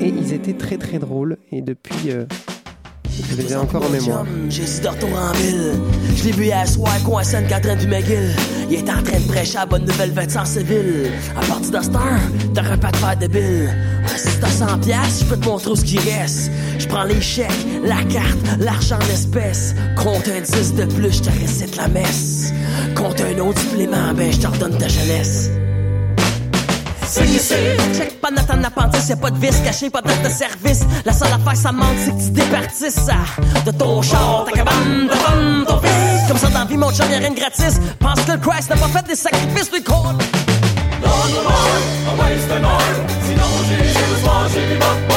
Et 0.00 0.08
ils 0.08 0.32
étaient 0.32 0.54
très 0.54 0.76
très 0.76 0.98
drôles, 0.98 1.36
et 1.52 1.62
depuis, 1.62 2.10
euh, 2.10 2.24
je 3.22 3.56
encore 3.56 3.84
en 3.84 3.88
mémoire. 3.88 4.24
J'ai 4.48 4.64
dit 4.64 4.80
de 4.80 4.88
retour 4.88 5.08
en 5.10 5.32
ville. 5.32 5.72
Je 6.16 6.24
l'ai 6.24 6.32
vu 6.32 6.44
hier 6.44 6.68
soir, 6.68 6.92
coin 7.04 7.20
à 7.20 7.24
Sainte-Catherine 7.24 7.78
du 7.78 7.86
McGill. 7.86 8.30
Il 8.70 8.76
est 8.78 8.90
en 8.90 9.02
train 9.02 9.18
de 9.20 9.28
prêcher 9.28 9.58
à 9.58 9.66
bonne 9.66 9.84
nouvelle 9.84 10.10
25 10.10 10.46
civil. 10.46 11.10
À 11.36 11.44
partir 11.46 11.70
de 11.70 11.84
cette 11.84 11.94
heure, 11.94 12.20
t'aurais 12.54 12.76
pas 12.78 12.90
de 12.90 12.96
faire 12.96 13.16
de 13.18 13.26
bill. 13.26 13.70
Ah, 14.06 14.16
Si 14.16 14.28
t'as 14.40 14.48
100 14.48 14.78
piastres, 14.78 15.24
je 15.24 15.30
peux 15.30 15.36
te 15.36 15.46
montrer 15.46 15.76
ce 15.76 15.84
qui 15.84 15.98
reste. 15.98 16.50
Je 16.78 16.86
prends 16.86 17.04
les 17.04 17.20
chèques, 17.20 17.50
la 17.84 18.02
carte, 18.04 18.38
l'argent 18.58 18.96
en 18.96 19.12
espèces. 19.12 19.74
Compte 19.96 20.28
un 20.28 20.40
10 20.40 20.74
de 20.74 20.84
plus, 20.86 21.12
je 21.12 21.22
te 21.22 21.30
récite 21.30 21.76
la 21.76 21.88
messe. 21.88 22.52
Compte 22.94 23.20
un 23.20 23.38
autre 23.40 23.60
supplément, 23.60 24.12
ben 24.16 24.32
je 24.32 24.38
te 24.38 24.46
redonne 24.46 24.78
ta 24.78 24.88
jeunesse. 24.88 25.50
Check 27.14 28.20
pas 28.20 28.30
notre 28.30 28.52
appendice, 28.66 29.08
y'a 29.08 29.16
pas 29.16 29.30
de 29.30 29.38
vis 29.38 29.60
caché, 29.62 29.88
pas 29.88 30.02
de 30.02 30.28
service. 30.28 30.80
La 31.04 31.12
seule 31.12 31.28
affaire, 31.28 31.56
ça 31.56 31.70
manque, 31.70 31.96
c'est 32.04 32.10
que 32.10 32.24
tu 32.24 32.30
départisses 32.30 32.94
ça. 32.94 33.14
De 33.64 33.70
ton 33.70 34.02
char, 34.02 34.44
ta 34.46 34.52
cabane, 34.52 35.08
vendre 35.08 35.66
ton 35.66 35.78
fils. 35.78 36.28
Comme 36.28 36.38
ça, 36.38 36.48
dans 36.48 36.60
la 36.60 36.64
vie, 36.64 36.76
mon 36.76 36.90
chum, 36.90 37.08
y'a 37.10 37.18
rien 37.18 37.30
de 37.30 37.36
gratis. 37.36 37.78
Pense 38.00 38.20
que 38.22 38.32
le 38.32 38.38
Christ 38.38 38.68
n'a 38.70 38.76
pas 38.76 38.88
fait 38.88 39.06
des 39.06 39.14
sacrifices, 39.14 39.70
lui, 39.72 39.82
con. 39.82 40.02
Lord, 41.02 42.18
waste. 42.18 42.50
Sinon 43.26 43.50
j'ai 43.68 44.76
back 44.78 45.08
bar. 45.08 45.13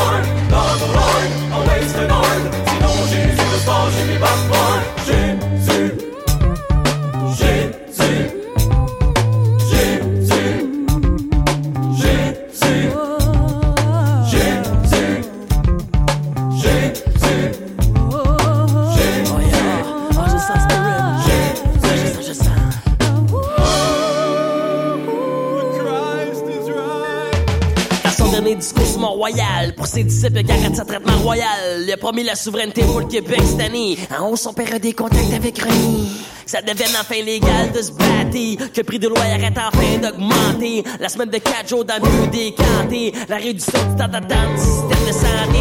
Pour 29.76 29.88
ses 29.88 30.04
disciples, 30.04 30.40
arrête 30.50 30.76
sa 30.76 30.86
traitement 30.86 31.18
royal. 31.18 31.84
Il 31.84 31.92
a 31.92 31.98
promis 31.98 32.24
la 32.24 32.36
souveraineté 32.36 32.84
pour 32.84 33.00
le 33.00 33.08
Québec 33.08 33.42
cette 33.46 33.62
année. 33.62 33.98
En 34.18 34.30
haut, 34.30 34.36
son 34.36 34.54
père 34.54 34.74
a 34.74 34.80
des 34.80 34.94
contacts 34.94 35.34
avec 35.34 35.60
René. 35.60 36.08
Ça 36.46 36.62
devienne 36.62 36.96
enfin 37.00 37.22
légal 37.24 37.72
de 37.74 37.82
se 37.82 37.92
battre. 37.92 38.08
Que 38.32 38.78
le 38.78 38.84
prix 38.84 39.00
de 39.00 39.08
l'eau 39.08 39.18
arrête 39.18 39.58
enfin 39.58 39.98
d'augmenter. 40.02 40.84
La 41.00 41.10
semaine 41.10 41.30
de 41.30 41.38
4 41.38 41.68
jours 41.68 41.86
dans 41.86 41.96
mieux 41.96 42.28
décanté. 42.28 43.14
La 43.28 43.38
réduction 43.38 43.80
du 43.90 43.96
temps 43.96 44.08
d'attente 44.08 44.56
du 44.56 44.62
système 44.62 45.08
de 45.08 45.12
santé. 45.12 45.60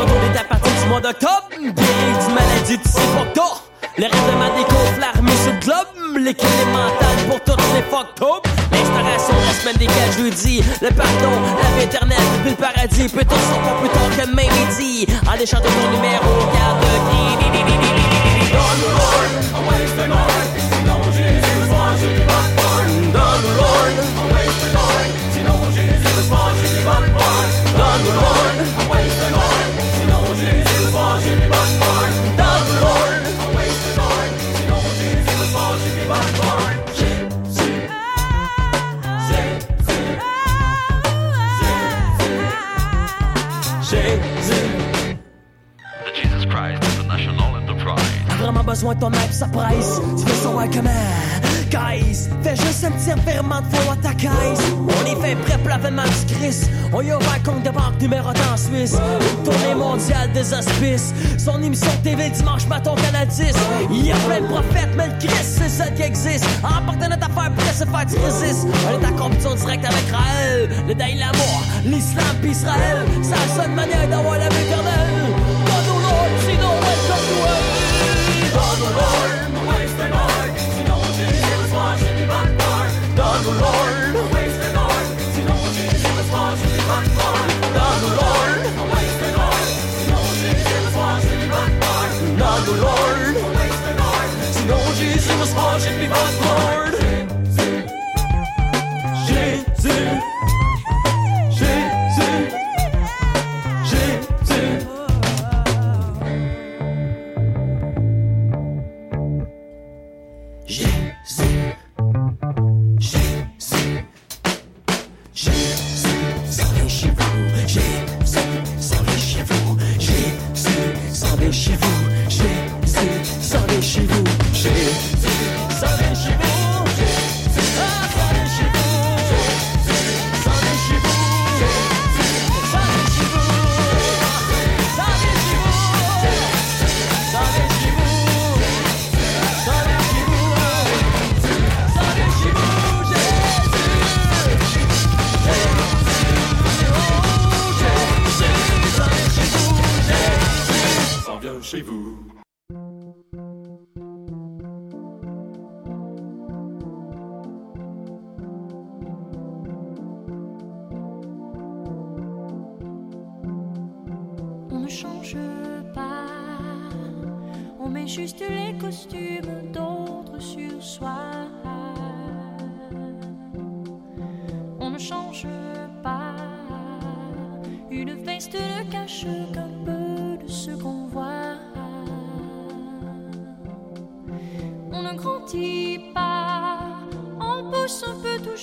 Retourner 0.00 0.38
à 0.38 0.44
partir 0.44 0.72
du 0.82 0.88
mois 0.88 1.00
d'octobre. 1.00 1.48
Bien 1.58 1.70
du 1.72 2.34
maladie, 2.34 2.78
tu 2.78 2.88
sais 2.88 3.34
pas. 3.34 3.69
Le 3.98 4.04
règlement 4.04 4.56
des 4.56 4.64
cours, 4.64 4.92
l'armée 5.00 5.32
sur 5.42 5.52
le 5.52 5.58
globe, 5.58 6.16
l'équilibre 6.16 6.72
mental 6.72 7.16
pour 7.28 7.40
toutes 7.40 7.62
les 7.74 7.82
fucked 7.82 8.22
up. 8.22 8.46
L'instauration 8.70 9.34
la 9.46 9.52
semaine 9.52 9.76
des 9.76 9.86
4 9.86 10.18
jeudis, 10.18 10.62
le 10.80 10.88
pardon, 10.90 11.32
la 11.60 11.76
vie 11.76 11.84
éternelle, 11.84 12.16
puis 12.42 12.50
le 12.50 12.56
paradis, 12.56 13.08
peut 13.08 13.24
tout 13.24 13.34
sortir 13.34 13.74
plus 13.80 13.88
tard 13.90 14.10
que 14.16 14.30
midi. 14.30 15.06
En 15.28 15.34
échange 15.34 15.62
de 15.62 15.68
ton 15.68 15.90
numéro, 15.90 16.24
garde 16.54 16.82
le 16.82 17.20
besoin 48.70 48.94
de 48.94 49.00
ton 49.00 49.10
aide, 49.10 49.32
ça 49.32 49.48
presse. 49.48 50.00
Tu 50.16 50.24
veux 50.24 50.42
savoir 50.42 50.66
comment? 50.70 50.90
Guys, 51.70 52.28
fais 52.42 52.56
juste 52.56 52.84
un 52.84 52.92
petit 52.92 53.12
revirement 53.12 53.60
de 53.60 53.76
fond 53.76 53.90
à 53.90 53.96
ta 53.96 54.14
caisse. 54.14 54.60
On 54.72 55.06
est 55.06 55.20
fait 55.20 55.34
prêt 55.36 55.58
pour 55.58 55.68
l'avènement 55.68 56.04
du 56.04 56.34
Christ. 56.34 56.70
On 56.92 57.00
y 57.00 57.10
a 57.10 57.16
ouvert 57.16 57.34
un 57.34 57.50
compte 57.50 57.62
de 57.64 57.70
banque 57.70 58.00
numéro 58.00 58.28
en 58.28 58.56
Suisse. 58.56 58.94
Une 58.94 59.44
tournée 59.44 59.74
mondiale 59.74 60.32
des 60.32 60.52
hospices. 60.52 61.12
Son 61.38 61.60
émission 61.62 61.90
TV 62.04 62.30
dimanche 62.30 62.66
matin 62.66 62.94
10. 63.28 63.52
Il 63.90 64.06
y 64.06 64.12
a 64.12 64.16
plein 64.16 64.40
de 64.40 64.46
prophètes, 64.46 64.90
mais 64.96 65.08
le 65.08 65.18
Christ, 65.18 65.58
c'est 65.58 65.68
seul 65.68 65.94
qui 65.94 66.02
existe. 66.02 66.46
Emporter 66.62 67.08
notre 67.08 67.26
affaire 67.26 67.52
prêt, 67.54 67.72
c'est 67.74 67.88
faire 67.88 68.06
du 68.06 68.16
résiste. 68.18 68.66
On 68.88 69.00
est 69.00 69.06
en 69.06 69.16
compétition 69.16 69.54
directe 69.54 69.84
avec 69.84 70.10
Raël. 70.12 70.70
Le 70.86 70.94
Daï 70.94 71.18
l'Islam 71.84 72.36
pis 72.40 72.50
Israël. 72.50 73.04
C'est 73.22 73.30
la 73.30 73.62
seule 73.62 73.74
manière 73.74 74.08
d'avoir 74.08 74.38
la 74.38 74.48
vie 74.48 74.66
éternelle. 74.66 75.09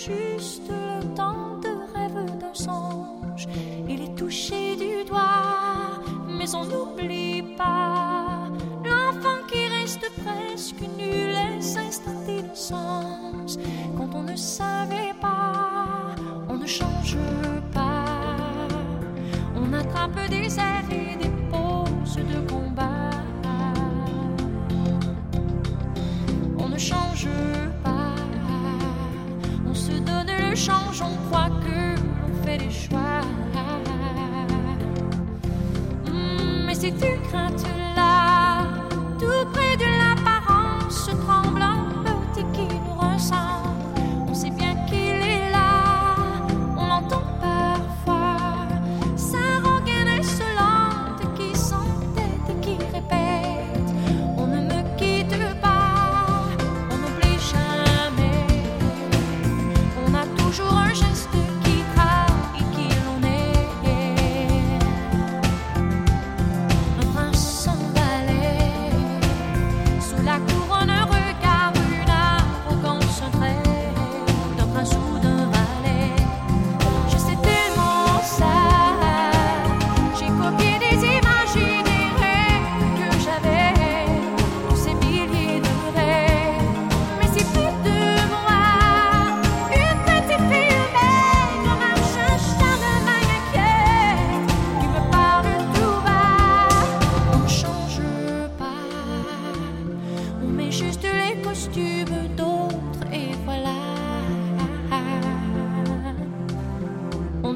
Juste 0.05 0.69
le 0.69 1.15
temps 1.15 1.57
de 1.61 1.69
rêve 1.93 2.39
d'un 2.39 2.53
songe. 2.53 3.47
Il 3.89 4.01
est 4.03 4.15
touché 4.15 4.75
du 4.75 5.03
doigt, 5.05 6.01
mais 6.27 6.53
on 6.53 6.65
n'oublie 6.65 7.41
pas 7.57 8.47
l'enfant 8.83 9.39
qui 9.49 9.65
reste 9.67 10.09
presque 10.23 10.81
nul, 10.97 11.33
les 11.33 11.77
instants 11.77 12.21
d'innocence. 12.25 13.57
Quand 13.97 14.09
on 14.13 14.23
ne 14.23 14.35
savait 14.35 15.15
pas, 15.19 16.15
on 16.47 16.57
ne 16.57 16.67
change 16.67 17.17
pas. 17.73 18.05
On 19.55 19.73
attrape 19.73 20.29
des 20.29 20.59
airs 20.59 20.96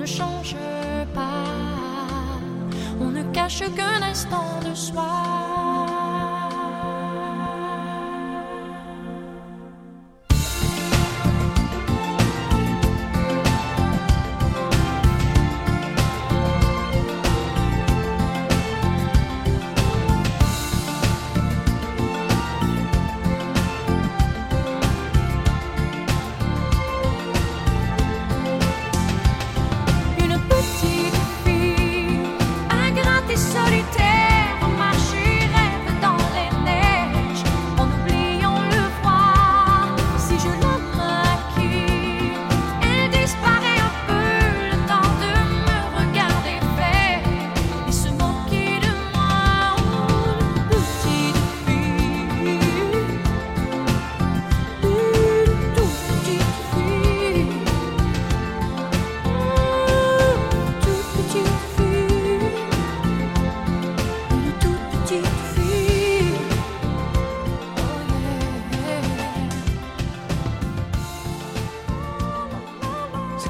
ne 0.01 0.05
change 0.07 0.55
pas, 1.13 1.45
on 2.99 3.11
ne 3.11 3.21
cache 3.33 3.63
qu'un 3.75 4.01
instant 4.01 4.59
de 4.67 4.73
soi. 4.73 5.50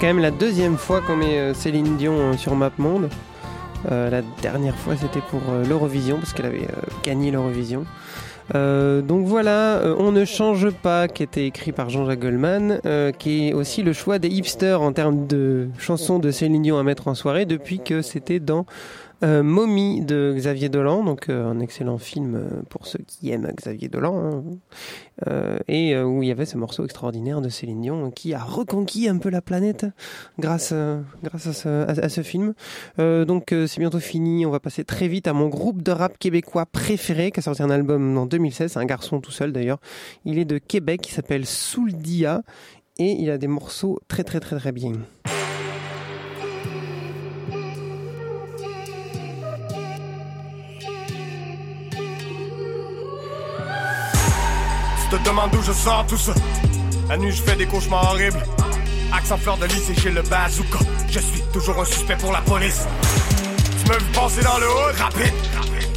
Quand 0.01 0.07
même 0.07 0.19
la 0.19 0.31
deuxième 0.31 0.77
fois 0.77 0.99
qu'on 0.99 1.15
met 1.15 1.37
euh, 1.37 1.53
Céline 1.53 1.95
Dion 1.95 2.15
euh, 2.15 2.33
sur 2.33 2.55
MapMonde. 2.55 3.07
Euh, 3.91 4.09
la 4.09 4.23
dernière 4.41 4.75
fois, 4.75 4.95
c'était 4.95 5.21
pour 5.29 5.41
euh, 5.51 5.63
l'Eurovision, 5.63 6.17
parce 6.17 6.33
qu'elle 6.33 6.47
avait 6.47 6.67
gagné 7.03 7.29
l'Eurovision. 7.29 7.85
Donc 8.53 9.27
voilà, 9.27 9.81
On 9.97 10.11
ne 10.11 10.25
change 10.25 10.71
pas, 10.71 11.07
qui 11.07 11.23
était 11.23 11.45
écrit 11.45 11.71
par 11.71 11.89
Jean-Jacques 11.89 12.19
Goldman, 12.19 12.81
qui 13.17 13.47
est 13.47 13.53
aussi 13.53 13.81
le 13.81 13.93
choix 13.93 14.19
des 14.19 14.27
hipsters 14.27 14.81
en 14.81 14.91
termes 14.91 15.25
de 15.25 15.69
chansons 15.77 16.19
de 16.19 16.31
Céline 16.31 16.61
Dion 16.61 16.77
à 16.77 16.83
mettre 16.83 17.07
en 17.07 17.15
soirée, 17.15 17.45
depuis 17.45 17.79
que 17.79 18.01
c'était 18.01 18.41
dans 18.41 18.65
euh, 19.23 19.43
Mommy 19.43 20.01
de 20.01 20.33
Xavier 20.35 20.69
Dolan, 20.69 21.03
donc 21.03 21.29
euh, 21.29 21.45
un 21.45 21.59
excellent 21.59 21.97
film 21.97 22.35
euh, 22.35 22.61
pour 22.69 22.87
ceux 22.87 22.99
qui 23.05 23.31
aiment 23.31 23.51
Xavier 23.55 23.87
Dolan, 23.87 24.17
hein. 24.17 24.43
Euh, 25.27 25.59
et 25.67 25.93
euh, 25.95 26.03
où 26.05 26.23
il 26.23 26.29
y 26.29 26.31
avait 26.31 26.47
ce 26.47 26.57
morceau 26.57 26.83
extraordinaire 26.83 27.41
de 27.41 27.49
Céline 27.49 27.81
Dion 27.81 28.09
qui 28.09 28.33
a 28.33 28.39
reconquis 28.43 29.07
un 29.07 29.17
peu 29.19 29.29
la 29.29 29.41
planète 29.41 29.85
grâce, 30.39 30.71
euh, 30.73 30.99
grâce 31.23 31.45
à 31.45 31.53
ce, 31.53 32.01
à- 32.01 32.09
ce 32.09 32.21
film. 32.23 32.53
Donc 32.97 33.49
c'est 33.67 33.79
bientôt 33.79 33.99
fini, 33.99 34.45
on 34.45 34.49
va 34.51 34.59
passer 34.59 34.83
très 34.83 35.07
vite 35.07 35.27
à 35.27 35.33
mon 35.33 35.47
groupe 35.49 35.83
de 35.83 35.91
rap 35.91 36.17
québécois 36.17 36.65
préféré 36.65 37.31
qui 37.31 37.39
a 37.39 37.43
sorti 37.43 37.61
un 37.61 37.69
album 37.69 38.17
en 38.17 38.25
2016, 38.25 38.71
c'est 38.73 38.79
un 38.79 38.85
garçon 38.85 39.19
tout 39.21 39.31
seul 39.31 39.51
d'ailleurs. 39.51 39.79
Il 40.25 40.39
est 40.39 40.45
de 40.45 40.57
Québec, 40.57 41.07
il 41.07 41.11
s'appelle 41.11 41.45
Souldia 41.45 42.41
et 42.97 43.11
il 43.11 43.29
a 43.29 43.37
des 43.37 43.47
morceaux 43.47 43.99
très 44.07 44.23
très 44.23 44.39
très 44.39 44.57
très 44.57 44.71
bien. 44.71 44.93
Demandes 55.31 55.51
d'où 55.51 55.61
je 55.61 55.71
sors 55.71 56.05
tout 56.07 56.17
ça. 56.17 56.33
La 57.07 57.15
nuit, 57.15 57.31
je 57.31 57.41
fais 57.41 57.55
des 57.55 57.65
cauchemars 57.65 58.03
horribles. 58.11 58.43
Accent 59.13 59.37
fleur 59.37 59.55
de 59.55 59.65
lycée 59.65 59.95
chez 59.95 60.11
le 60.11 60.21
bazooka. 60.23 60.79
Je 61.09 61.19
suis 61.19 61.41
toujours 61.53 61.79
un 61.79 61.85
suspect 61.85 62.17
pour 62.17 62.33
la 62.33 62.41
police. 62.41 62.85
Tu 63.79 63.89
m'as 63.89 63.97
vu 63.97 64.05
passer 64.13 64.43
dans 64.43 64.57
le 64.57 64.67
hood, 64.67 64.95
rapide. 64.99 65.33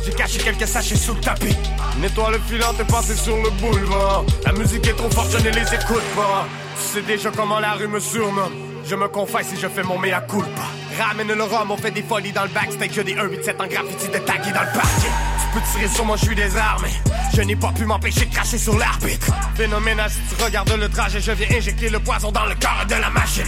J'ai 0.04 0.12
caché 0.12 0.38
quelques 0.38 0.68
sachets 0.68 0.94
sous 0.94 1.14
le 1.14 1.20
tapis. 1.20 1.56
Une 1.96 2.04
étoile 2.04 2.38
filante 2.46 2.78
est 2.78 2.84
passée 2.84 3.16
sur 3.16 3.36
le 3.36 3.50
boulevard. 3.50 4.22
La 4.46 4.52
musique 4.52 4.86
est 4.86 4.94
trop 4.94 5.10
forte, 5.10 5.32
je 5.32 5.38
ne 5.38 5.50
les 5.50 5.74
écoute 5.74 6.08
pas. 6.14 6.46
Tu 6.76 6.82
sais 6.92 7.02
déjà 7.02 7.32
comment 7.32 7.58
la 7.58 7.72
rue 7.72 7.88
me 7.88 7.98
surnomme. 7.98 8.52
Je 8.86 8.94
me 8.94 9.08
confesse 9.08 9.48
si 9.48 9.60
je 9.60 9.66
fais 9.66 9.82
mon 9.82 9.98
mea 9.98 10.20
culpa. 10.20 10.62
Ramène 10.96 11.32
le 11.32 11.42
rhum, 11.42 11.72
on 11.72 11.76
fait 11.76 11.90
des 11.90 12.02
folies 12.04 12.30
dans 12.30 12.44
le 12.44 12.50
backstage. 12.50 12.90
J'ai 12.92 13.02
des 13.02 13.16
187 13.16 13.60
en 13.60 13.66
graffiti 13.66 14.06
de 14.06 14.18
tagué 14.18 14.52
dans 14.52 14.62
le 14.62 14.78
parquet. 14.78 15.33
Peux 15.54 15.60
tirer 15.72 15.88
sur 15.88 16.04
moi, 16.04 16.16
je 16.16 16.24
suis 16.24 16.34
désarmé. 16.34 16.88
Je 17.32 17.42
n'ai 17.42 17.54
pas 17.54 17.70
pu 17.70 17.84
m'empêcher 17.84 18.26
de 18.26 18.34
cracher 18.34 18.58
sur 18.58 18.76
l'arbitre. 18.76 19.32
Phénoménal, 19.54 20.10
si 20.10 20.18
tu 20.34 20.42
regardes 20.42 20.72
le 20.72 20.88
trajet, 20.88 21.20
je 21.20 21.30
viens 21.30 21.46
injecter 21.56 21.88
le 21.90 22.00
poison 22.00 22.32
dans 22.32 22.44
le 22.46 22.56
corps 22.56 22.84
de 22.88 22.96
la 22.96 23.08
machine. 23.10 23.46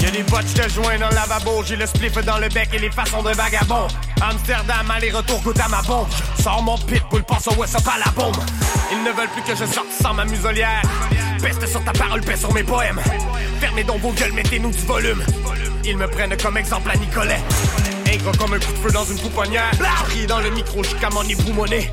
Y'a 0.00 0.10
des 0.10 0.24
botches 0.24 0.54
de 0.54 0.68
joint 0.68 0.98
dans 0.98 1.08
le 1.10 1.14
lavabo, 1.14 1.62
j'ai 1.64 1.76
le 1.76 1.86
spliff 1.86 2.14
dans 2.24 2.38
le 2.38 2.48
bec 2.48 2.70
et 2.72 2.78
les 2.80 2.90
façons 2.90 3.22
de 3.22 3.30
vagabond. 3.30 3.86
Amsterdam, 4.20 4.90
aller-retour, 4.90 5.40
goûte 5.42 5.60
à 5.60 5.68
ma 5.68 5.80
bombe. 5.82 6.08
Sors 6.42 6.60
mon 6.60 6.76
pitbull, 6.76 7.22
pense 7.22 7.46
au 7.46 7.54
West 7.54 7.82
pas 7.84 7.98
la 8.04 8.10
bombe. 8.10 8.36
Ils 8.90 9.04
ne 9.04 9.12
veulent 9.12 9.28
plus 9.28 9.42
que 9.42 9.56
je 9.56 9.64
sorte 9.64 9.92
sans 10.02 10.12
ma 10.12 10.24
muselière. 10.24 10.82
Peste 11.40 11.68
sur 11.68 11.84
ta 11.84 11.92
parole, 11.92 12.20
paix 12.22 12.36
sur 12.36 12.52
mes 12.52 12.64
poèmes. 12.64 13.00
Fermez 13.60 13.84
donc 13.84 14.00
vos 14.00 14.12
gueules, 14.12 14.32
mettez-nous 14.32 14.72
du 14.72 14.82
volume. 14.86 15.22
Ils 15.84 15.96
me 15.96 16.08
prennent 16.08 16.36
comme 16.36 16.56
exemple 16.56 16.90
à 16.90 16.96
Nicolet. 16.96 17.38
Comme 18.22 18.54
un 18.54 18.58
coup 18.58 18.72
de 18.72 18.78
feu 18.78 18.90
dans 18.92 19.04
une 19.04 19.18
pouponnière. 19.18 19.70
Crier 20.06 20.26
dans 20.26 20.38
le 20.40 20.50
micro 20.50 20.82
jusqu'à 20.84 21.10
m'en 21.10 21.22
éboumonner. 21.22 21.90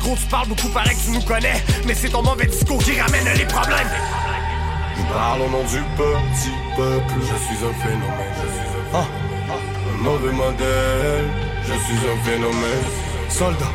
Gros, 0.00 0.14
tu 0.14 0.26
parles 0.26 0.48
beaucoup, 0.48 0.68
paraît 0.68 0.94
que 0.94 1.00
tu 1.04 1.10
nous 1.10 1.22
connais. 1.22 1.62
Mais 1.86 1.94
c'est 1.94 2.08
ton 2.08 2.22
mauvais 2.22 2.46
discours 2.46 2.82
qui 2.82 3.00
ramène 3.00 3.26
les 3.36 3.44
problèmes. 3.46 3.90
Je 4.96 5.02
parle 5.12 5.42
au 5.42 5.48
nom 5.50 5.64
du 5.64 5.82
petit 5.96 6.54
peuple, 6.76 7.14
je 7.20 7.36
suis 7.44 7.64
un 7.64 7.74
phénomène, 7.82 8.34
je 8.42 8.48
suis 8.52 8.68
un, 8.94 8.98
un 9.00 10.02
mauvais 10.02 10.32
modèle, 10.32 11.26
je 11.62 11.72
suis 11.72 12.08
un 12.08 12.24
phénomène. 12.24 12.84
Soldat, 13.28 13.72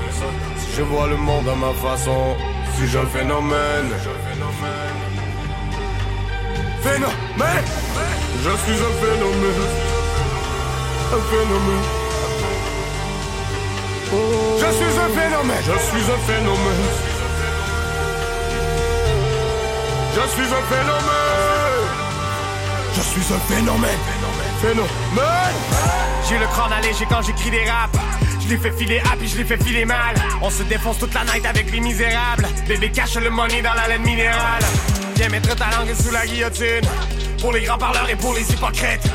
si 0.57 0.77
je 0.77 0.81
vois 0.83 1.07
le 1.07 1.17
monde 1.17 1.47
à 1.47 1.55
ma 1.55 1.73
façon, 1.73 2.35
suis-je 2.77 2.97
un 2.97 3.05
phénomène. 3.05 3.91
Phénomène. 6.81 7.65
Je 8.43 8.49
suis 8.49 8.79
un 8.81 8.93
phénomène, 9.05 9.90
un 11.13 11.19
phénomène. 11.29 11.83
Je 14.59 14.71
suis 14.71 14.99
un 14.99 15.09
phénomène. 15.09 15.63
Je 15.65 15.79
suis 15.89 16.11
un 16.11 16.17
phénomène. 16.27 16.85
Je 20.15 20.21
suis 20.29 20.53
un 20.53 20.63
phénomène. 20.69 21.51
Je 22.95 23.01
suis 23.01 23.33
un 23.33 23.39
phénomène. 23.39 23.99
Phénomène. 24.61 24.87
J'ai 26.29 26.37
le 26.37 26.45
crâne 26.47 26.73
allégé 26.73 27.05
quand 27.09 27.21
j'écris 27.21 27.51
des 27.51 27.69
raps. 27.69 27.97
Je 28.41 28.47
les 28.49 28.57
fais 28.57 28.71
filer 28.71 29.01
à 29.11 29.15
puis 29.17 29.27
je 29.27 29.37
les 29.37 29.45
fais 29.45 29.57
filer 29.57 29.85
mal. 29.85 30.15
On 30.41 30.49
se 30.49 30.63
défonce 30.63 30.97
toute 30.99 31.13
la 31.13 31.25
night 31.25 31.45
avec 31.45 31.71
les 31.71 31.79
misérables. 31.81 32.47
Bébé 32.67 32.89
cache 32.89 33.15
le 33.15 33.29
money 33.29 33.61
dans 33.61 33.73
la 33.73 33.87
laine 33.87 34.03
minérale. 34.03 34.63
Viens 35.15 35.29
mettre 35.29 35.55
ta 35.55 35.69
langue 35.77 35.93
sous 35.93 36.11
la 36.11 36.25
guillotine. 36.25 36.87
Pour 37.41 37.51
les 37.51 37.63
grands 37.63 37.77
parleurs 37.77 38.09
et 38.09 38.15
pour 38.15 38.33
les 38.33 38.49
hypocrites. 38.51 39.09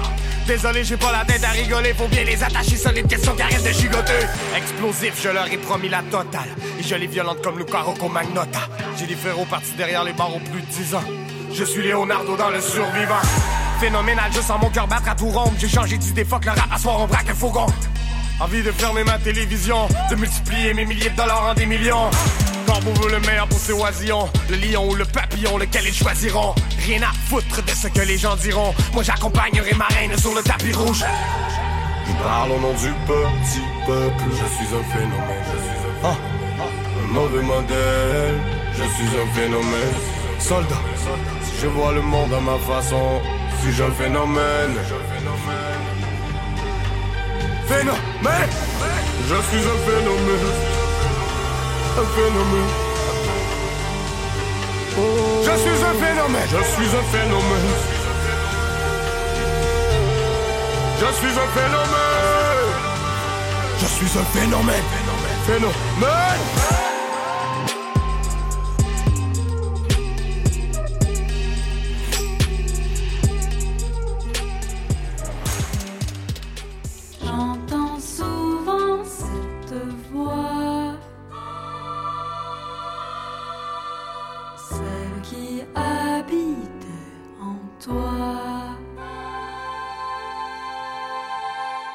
Désolé, 0.47 0.85
j'ai 0.85 0.97
pas 0.97 1.11
la 1.11 1.25
tête 1.25 1.43
à 1.43 1.49
rigoler, 1.49 1.93
faut 1.93 2.07
bien 2.07 2.23
les 2.23 2.41
attacher 2.41 2.77
solides, 2.77 3.09
question 3.09 3.35
arrête 3.37 3.65
de 3.65 3.71
gigoter. 3.71 4.13
Explosif, 4.57 5.21
je 5.21 5.29
leur 5.29 5.51
ai 5.53 5.57
promis 5.57 5.89
la 5.89 6.03
totale. 6.03 6.49
Et 6.79 6.85
je 6.85 6.95
les 6.95 7.09
violente 7.09 7.43
comme 7.43 7.59
Luca 7.59 7.81
Rocco 7.81 8.09
Magnota. 8.09 8.61
J'ai 8.97 9.07
des 9.07 9.17
frérots 9.17 9.45
partis 9.45 9.73
derrière 9.77 10.05
les 10.05 10.13
barreaux 10.13 10.39
plus 10.53 10.61
de 10.61 10.67
10 10.67 10.95
ans. 10.95 11.05
Je 11.53 11.65
suis 11.65 11.83
Leonardo 11.83 12.37
dans 12.37 12.51
le 12.51 12.61
survivant. 12.61 13.21
Phénoménal, 13.81 14.31
je 14.33 14.41
sens 14.41 14.61
mon 14.61 14.71
cœur 14.71 14.87
battre 14.87 15.11
à 15.11 15.15
tout 15.17 15.29
rond. 15.29 15.53
J'ai 15.59 15.69
changé 15.69 15.99
d'idée, 15.99 16.25
fuck 16.25 16.45
le 16.45 16.53
rap, 16.53 16.69
à 16.73 16.79
soir 16.79 17.01
on 17.01 17.07
braque 17.07 17.29
un 17.29 17.35
fourgon. 17.35 17.67
Envie 18.39 18.63
de 18.63 18.71
fermer 18.71 19.03
ma 19.03 19.19
télévision, 19.19 19.89
de 20.11 20.15
multiplier 20.15 20.75
mes 20.75 20.85
milliers 20.85 21.11
de 21.11 21.17
dollars 21.17 21.49
en 21.51 21.55
des 21.55 21.67
millions. 21.67 22.11
Corbeau 22.77 23.01
veut 23.03 23.11
le 23.11 23.21
meilleur 23.21 23.47
pour 23.49 23.59
ses 23.59 23.73
oisillons, 23.73 24.29
le 24.51 24.57
lion 24.57 24.91
ou 24.91 24.95
le 24.95 25.07
papillon, 25.07 25.57
lequel 25.57 25.85
ils 25.87 25.95
choisiront? 25.95 26.55
Rien 26.85 27.01
à 27.03 27.13
foutre 27.29 27.63
de 27.65 27.71
ce 27.71 27.89
que 27.89 28.03
les 28.03 28.19
gens 28.19 28.37
diront. 28.37 28.75
Moi 28.93 29.03
j'accompagnerai 29.03 29.73
ma 29.75 29.87
reine 29.87 30.17
sur 30.19 30.35
le 30.35 30.43
tapis 30.43 30.73
rouge. 30.73 31.03
Je 32.07 32.13
parle 32.23 32.53
au 32.53 32.61
nom 32.61 32.75
du 32.75 32.93
petit 33.07 33.63
peuple, 33.87 34.25
je 34.31 34.47
suis 34.57 34.75
un 34.75 34.85
phénomène, 34.93 35.45
je 35.53 35.59
suis 35.59 35.79
un, 36.05 36.11
un 36.11 37.13
mauvais 37.13 37.43
modèle, 37.43 38.35
je 38.73 38.83
suis 38.83 39.21
un 39.23 39.35
phénomène. 39.35 39.95
Soldat, 40.39 40.83
si 41.45 41.63
je 41.63 41.69
vois 41.69 41.93
le 41.93 42.03
monde 42.03 42.35
à 42.35 42.41
ma 42.41 42.59
façon, 42.59 43.23
suis-je 43.63 43.85
un 43.85 43.93
phénomène. 43.93 44.77
Phénomène. 47.69 48.51
Je 49.29 49.35
suis 49.35 49.65
un 49.67 49.79
phénomène, 49.91 50.53
un 51.99 52.05
phénomène. 52.15 52.73
Je 55.45 55.55
suis 55.63 55.85
un 55.85 55.95
phénomène. 56.05 56.49
Je 56.51 56.63
suis 56.75 56.97
un 56.97 57.03
phénomène. 57.13 57.71
Je 61.01 61.07
suis 61.19 61.39
un 61.39 61.49
phénomène. 61.57 62.37
Je 63.81 63.87
suis 63.87 64.19
un 64.19 64.25
phénomène. 64.25 64.85
Phénomène. 65.47 65.77
J'entends 66.61 66.76
qui 85.29 85.63
habite 85.75 86.87
en 87.41 87.59
toi. 87.81 88.77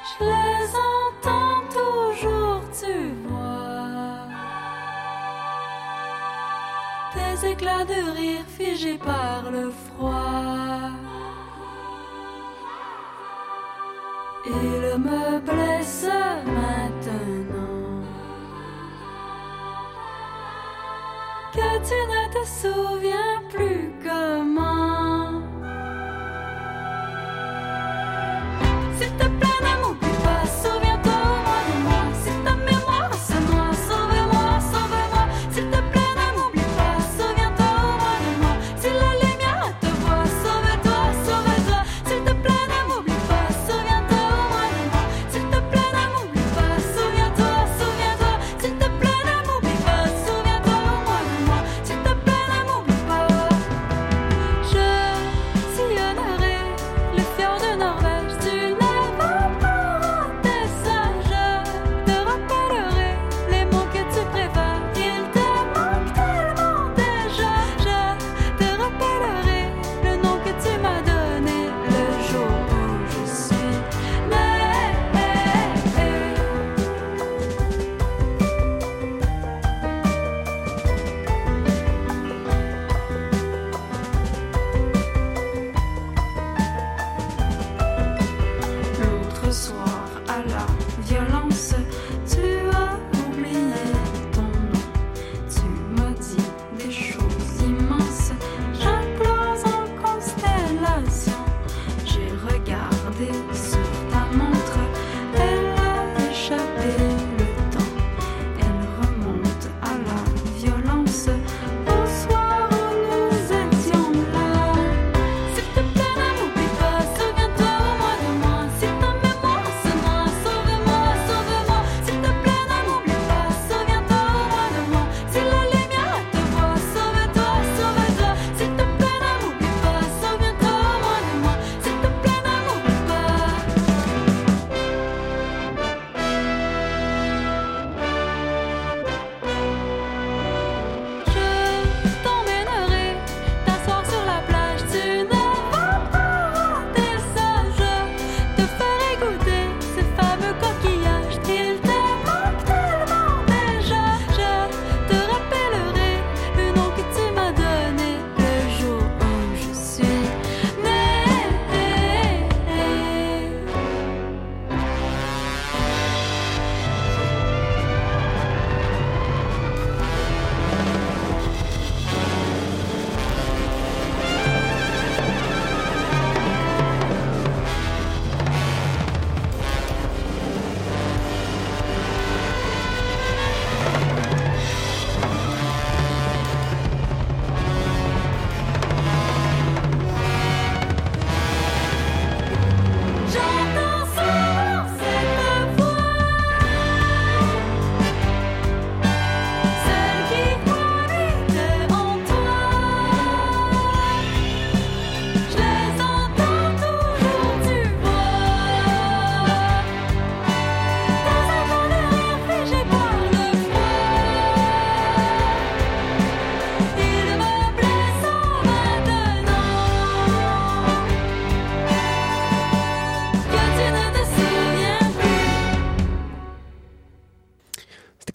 Je 0.09 0.23
les 0.25 0.65
entends 0.93 1.61
toujours, 1.79 2.61
tu 2.81 2.97
vois. 3.27 4.27
Des 7.15 7.47
éclats 7.51 7.85
de 7.85 7.99
rire 8.17 8.45
figés 8.47 8.97
par 8.97 9.49
le 9.51 9.71
froid. 9.85 10.91
Il 14.45 14.97
me 15.07 15.39
blesse 15.39 16.07
maintenant 16.45 17.71
que 21.53 21.69
tu 21.87 21.99
ne 22.13 22.23
te 22.33 22.43
souviens 22.47 23.20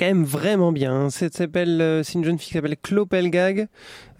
quand 0.07 0.25
vraiment 0.25 0.71
bien. 0.71 1.09
euh, 1.81 2.03
c'est 2.05 2.13
une 2.13 2.25
jeune 2.25 2.39
fille 2.39 2.49
qui 2.49 2.53
s'appelle 2.53 2.77
Clopelgag. 2.81 3.67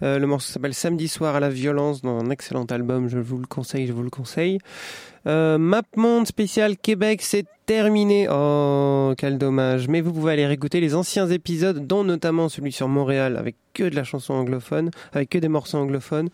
Euh, 0.03 0.19
le 0.19 0.27
morceau 0.27 0.51
s'appelle 0.51 0.73
Samedi 0.73 1.07
soir 1.07 1.35
à 1.35 1.39
la 1.39 1.49
violence 1.49 2.01
dans 2.01 2.19
un 2.19 2.29
excellent 2.29 2.65
album. 2.65 3.07
Je 3.07 3.19
vous 3.19 3.37
le 3.37 3.47
conseille, 3.47 3.87
je 3.87 3.93
vous 3.93 4.03
le 4.03 4.09
conseille. 4.09 4.59
Euh, 5.27 5.57
Map 5.57 5.83
Monde 5.95 6.27
spécial 6.27 6.75
Québec, 6.77 7.21
c'est 7.21 7.45
terminé. 7.65 8.27
Oh, 8.29 9.13
quel 9.17 9.37
dommage. 9.37 9.87
Mais 9.87 10.01
vous 10.01 10.11
pouvez 10.11 10.33
aller 10.33 10.45
réécouter 10.45 10.81
les 10.81 10.93
anciens 10.93 11.27
épisodes, 11.27 11.87
dont 11.87 12.03
notamment 12.03 12.49
celui 12.49 12.73
sur 12.73 12.89
Montréal, 12.89 13.37
avec 13.37 13.55
que 13.73 13.83
de 13.83 13.95
la 13.95 14.03
chanson 14.03 14.33
anglophone, 14.33 14.91
avec 15.13 15.29
que 15.29 15.37
des 15.37 15.47
morceaux 15.47 15.77
anglophones. 15.77 16.29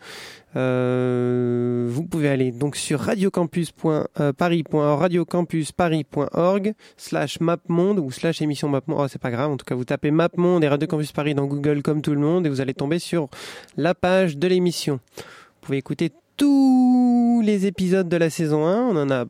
Euh, 0.56 1.88
vous 1.90 2.04
pouvez 2.04 2.28
aller 2.28 2.52
donc 2.52 2.76
sur 2.76 3.00
radiocampus.paris.org, 3.00 5.00
radiocampusparis.org, 5.00 6.74
slash 6.96 7.40
mapmonde 7.40 7.98
ou 7.98 8.10
slash 8.10 8.42
émission 8.42 8.68
mapmonde. 8.68 8.98
Oh, 9.00 9.08
c'est 9.08 9.20
pas 9.20 9.30
grave. 9.30 9.50
En 9.50 9.56
tout 9.56 9.64
cas, 9.64 9.74
vous 9.74 9.84
tapez 9.84 10.10
mapmonde 10.10 10.64
et 10.64 10.68
Radio 10.68 10.86
Campus 10.86 11.12
Paris 11.12 11.34
dans 11.34 11.46
Google 11.46 11.82
comme 11.82 12.02
tout 12.02 12.12
le 12.12 12.20
monde 12.20 12.46
et 12.46 12.48
vous 12.48 12.60
allez 12.60 12.74
tomber 12.74 12.98
sur 12.98 13.28
la 13.76 13.94
page 13.94 14.36
de 14.36 14.46
l'émission. 14.46 15.00
Vous 15.16 15.60
pouvez 15.62 15.78
écouter 15.78 16.12
tous 16.36 17.42
les 17.44 17.66
épisodes 17.66 18.08
de 18.08 18.16
la 18.16 18.30
saison 18.30 18.66
1. 18.66 18.82
On 18.82 18.96
en 18.96 19.10
a 19.10 19.24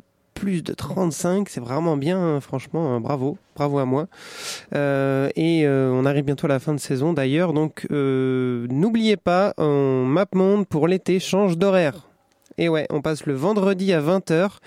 plus 0.44 0.62
de 0.62 0.74
35. 0.74 1.48
C'est 1.48 1.60
vraiment 1.60 1.96
bien, 1.96 2.20
hein, 2.20 2.40
franchement. 2.40 2.94
hein, 2.94 3.00
bravo. 3.00 3.38
Bravo 3.56 3.78
à 3.78 3.86
moi. 3.86 4.08
Euh, 4.74 5.30
et 5.36 5.66
euh, 5.66 5.90
on 5.90 6.04
arrive 6.04 6.24
bientôt 6.26 6.44
à 6.46 6.50
la 6.50 6.58
fin 6.58 6.74
de 6.74 6.80
saison 6.80 7.14
d'ailleurs. 7.14 7.54
Donc, 7.54 7.86
euh, 7.90 8.66
n'oubliez 8.68 9.16
pas, 9.16 9.54
on 9.56 10.04
MapMonde 10.04 10.66
pour 10.66 10.86
l'été 10.86 11.18
change 11.18 11.56
d'horaire. 11.56 12.08
Et 12.58 12.68
ouais, 12.68 12.86
on 12.90 13.00
passe 13.00 13.24
le 13.24 13.32
vendredi 13.32 13.94
à 13.94 14.02
20h. 14.02 14.58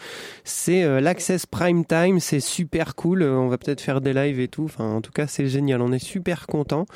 C'est 0.43 0.83
euh, 0.83 0.99
l'Access 0.99 1.45
Prime 1.45 1.85
Time, 1.85 2.19
c'est 2.19 2.39
super 2.39 2.95
cool. 2.95 3.21
On 3.21 3.47
va 3.47 3.59
peut-être 3.59 3.79
faire 3.81 4.01
des 4.01 4.13
lives 4.13 4.39
et 4.39 4.47
tout. 4.47 4.63
Enfin, 4.65 4.95
en 4.95 5.01
tout 5.01 5.11
cas, 5.11 5.27
c'est 5.27 5.45
génial. 5.45 5.83
On 5.83 5.91
est 5.91 6.03
super 6.03 6.47
content. 6.47 6.87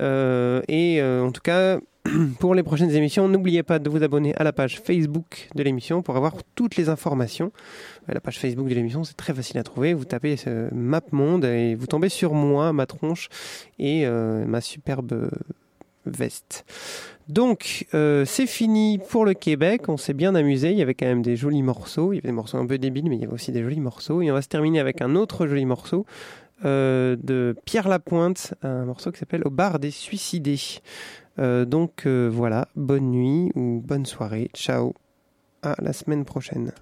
Et 0.00 1.00
en 1.00 1.30
tout 1.30 1.42
cas, 1.44 1.78
pour 2.38 2.54
les 2.54 2.62
prochaines 2.62 2.90
émissions, 2.90 3.28
n'oubliez 3.28 3.62
pas 3.62 3.78
de 3.78 3.88
vous 3.88 4.02
abonner 4.02 4.34
à 4.36 4.44
la 4.44 4.52
page 4.52 4.80
Facebook 4.80 5.48
de 5.54 5.62
l'émission 5.62 6.02
pour 6.02 6.16
avoir 6.16 6.34
toutes 6.54 6.76
les 6.76 6.88
informations. 6.88 7.52
Euh, 8.08 8.14
La 8.14 8.20
page 8.20 8.38
Facebook 8.38 8.68
de 8.68 8.74
l'émission, 8.74 9.04
c'est 9.04 9.16
très 9.16 9.34
facile 9.34 9.58
à 9.58 9.62
trouver. 9.62 9.94
Vous 9.94 10.04
tapez 10.04 10.36
euh, 10.46 10.68
MapMonde 10.72 11.44
et 11.44 11.74
vous 11.74 11.86
tombez 11.86 12.08
sur 12.08 12.34
moi, 12.34 12.72
ma 12.72 12.86
tronche 12.86 13.28
et 13.78 14.06
euh, 14.06 14.44
ma 14.44 14.60
superbe 14.60 15.30
veste. 16.04 16.64
Donc, 17.28 17.86
c'est 17.90 18.46
fini 18.46 19.00
pour 19.10 19.24
le 19.24 19.34
Québec. 19.34 19.88
On 19.88 19.96
s'est 19.96 20.14
bien 20.14 20.36
amusé. 20.36 20.70
Il 20.70 20.78
y 20.78 20.82
avait 20.82 20.94
quand 20.94 21.06
même 21.06 21.22
des 21.22 21.34
jolis 21.34 21.62
morceaux. 21.64 22.12
Il 22.12 22.16
y 22.16 22.18
avait 22.20 22.28
des 22.28 22.32
morceaux 22.32 22.58
un 22.58 22.66
peu 22.66 22.78
débiles, 22.78 23.08
mais 23.08 23.16
il 23.16 23.22
y 23.22 23.24
avait 23.24 23.34
aussi 23.34 23.50
des 23.50 23.64
jolis 23.64 23.80
morceaux. 23.80 24.22
Et 24.22 24.30
on 24.30 24.34
va 24.34 24.42
se 24.42 24.46
terminer 24.46 24.78
avec 24.78 25.02
un 25.02 25.16
autre 25.16 25.48
joli 25.48 25.64
morceau 25.64 26.06
euh, 26.64 27.16
de 27.22 27.54
Pierre 27.64 27.88
Lapointe, 27.88 28.54
un 28.62 28.84
morceau 28.84 29.12
qui 29.12 29.18
s'appelle 29.18 29.42
Au 29.44 29.50
bar 29.50 29.78
des 29.78 29.90
suicidés. 29.90 30.60
Euh, 31.38 31.64
donc 31.64 32.06
euh, 32.06 32.30
voilà, 32.32 32.68
bonne 32.76 33.10
nuit 33.10 33.52
ou 33.54 33.82
bonne 33.84 34.06
soirée. 34.06 34.50
Ciao. 34.54 34.94
À 35.62 35.74
la 35.82 35.92
semaine 35.92 36.24
prochaine. 36.24 36.72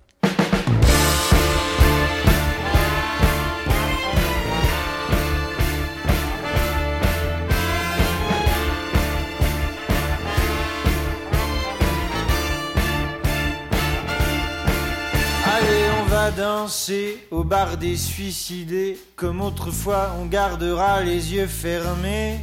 Danser 16.36 17.26
au 17.30 17.44
bar 17.44 17.76
des 17.76 17.96
suicidés. 17.96 18.98
Comme 19.16 19.40
autrefois, 19.40 20.16
on 20.20 20.26
gardera 20.26 21.02
les 21.02 21.34
yeux 21.34 21.46
fermés. 21.46 22.40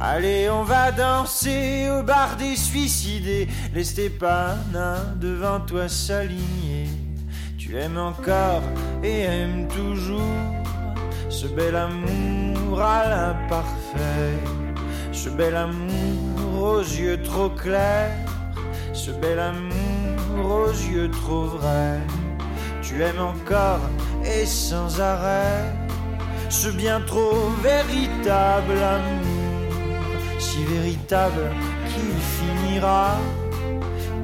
Allez, 0.00 0.48
on 0.50 0.62
va 0.62 0.92
danser 0.92 1.88
au 1.90 2.02
bar 2.02 2.36
des 2.36 2.56
suicidés. 2.56 3.48
Laisse 3.74 3.94
tes 3.94 4.10
panins 4.10 5.14
devant 5.16 5.60
toi 5.60 5.88
s'aligner. 5.88 6.88
Tu 7.58 7.76
aimes 7.76 7.98
encore 7.98 8.62
et 9.02 9.20
aimes 9.22 9.68
toujours 9.68 10.22
ce 11.28 11.46
bel 11.46 11.76
amour 11.76 12.80
à 12.80 13.08
l'imparfait. 13.08 14.38
Ce 15.12 15.28
bel 15.28 15.56
amour 15.56 16.62
aux 16.62 16.80
yeux 16.80 17.20
trop 17.22 17.50
clairs. 17.50 18.16
Ce 18.92 19.10
bel 19.10 19.38
amour 19.38 20.50
aux 20.50 20.72
yeux 20.72 21.10
trop 21.10 21.44
vrais. 21.44 22.00
Tu 22.82 23.02
aimes 23.02 23.20
encore 23.20 23.80
et 24.24 24.46
sans 24.46 25.00
arrêt 25.00 25.74
ce 26.48 26.68
bien 26.68 27.00
trop 27.06 27.50
véritable 27.62 28.72
amour, 28.72 29.72
si 30.38 30.64
véritable 30.64 31.50
qu'il 31.88 32.14
finira 32.38 33.16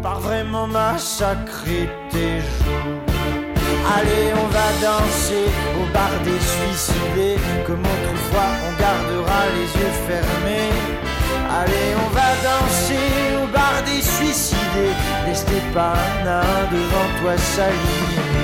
par 0.02 0.20
vraiment 0.20 0.66
massacrer 0.66 1.88
tes 2.10 2.40
jours. 2.40 3.04
Allez, 3.96 4.32
on 4.32 4.48
va 4.48 4.68
danser 4.80 5.46
au 5.80 5.92
bar 5.92 6.10
des 6.24 6.40
suicidés, 6.40 7.38
comme 7.66 7.80
autrefois 7.80 8.50
on 8.66 8.80
gardera 8.80 9.40
les 9.56 9.68
yeux 9.80 9.94
fermés. 10.08 10.72
Allez, 11.60 11.90
on 12.04 12.10
va 12.14 12.30
danser 12.50 13.06
au 13.42 13.46
bar 13.52 13.82
des 13.84 14.02
suicidés, 14.02 14.94
laisse 15.26 15.44
tes 15.44 15.64
panins 15.74 16.64
devant 16.72 17.20
toi 17.20 17.36
s'aligner. 17.36 18.43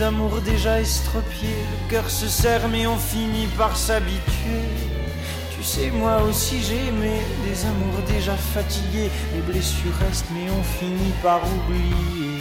Amours 0.00 0.40
déjà 0.40 0.80
estropiés. 0.80 1.58
Le 1.72 1.90
cœur 1.90 2.08
se 2.08 2.26
serre, 2.26 2.68
mais 2.68 2.86
on 2.86 2.96
finit 2.96 3.48
par 3.58 3.76
s'habituer. 3.76 4.64
Tu 5.54 5.62
sais, 5.62 5.90
moi 5.90 6.22
aussi 6.22 6.62
j'ai 6.62 6.88
aimé 6.88 7.20
des 7.46 7.66
amours 7.66 8.02
déjà 8.06 8.34
fatigués. 8.34 9.10
Les 9.34 9.42
blessures 9.42 9.94
restent, 10.06 10.30
mais 10.32 10.48
on 10.50 10.62
finit 10.62 11.12
par 11.22 11.40
oublier. 11.54 12.38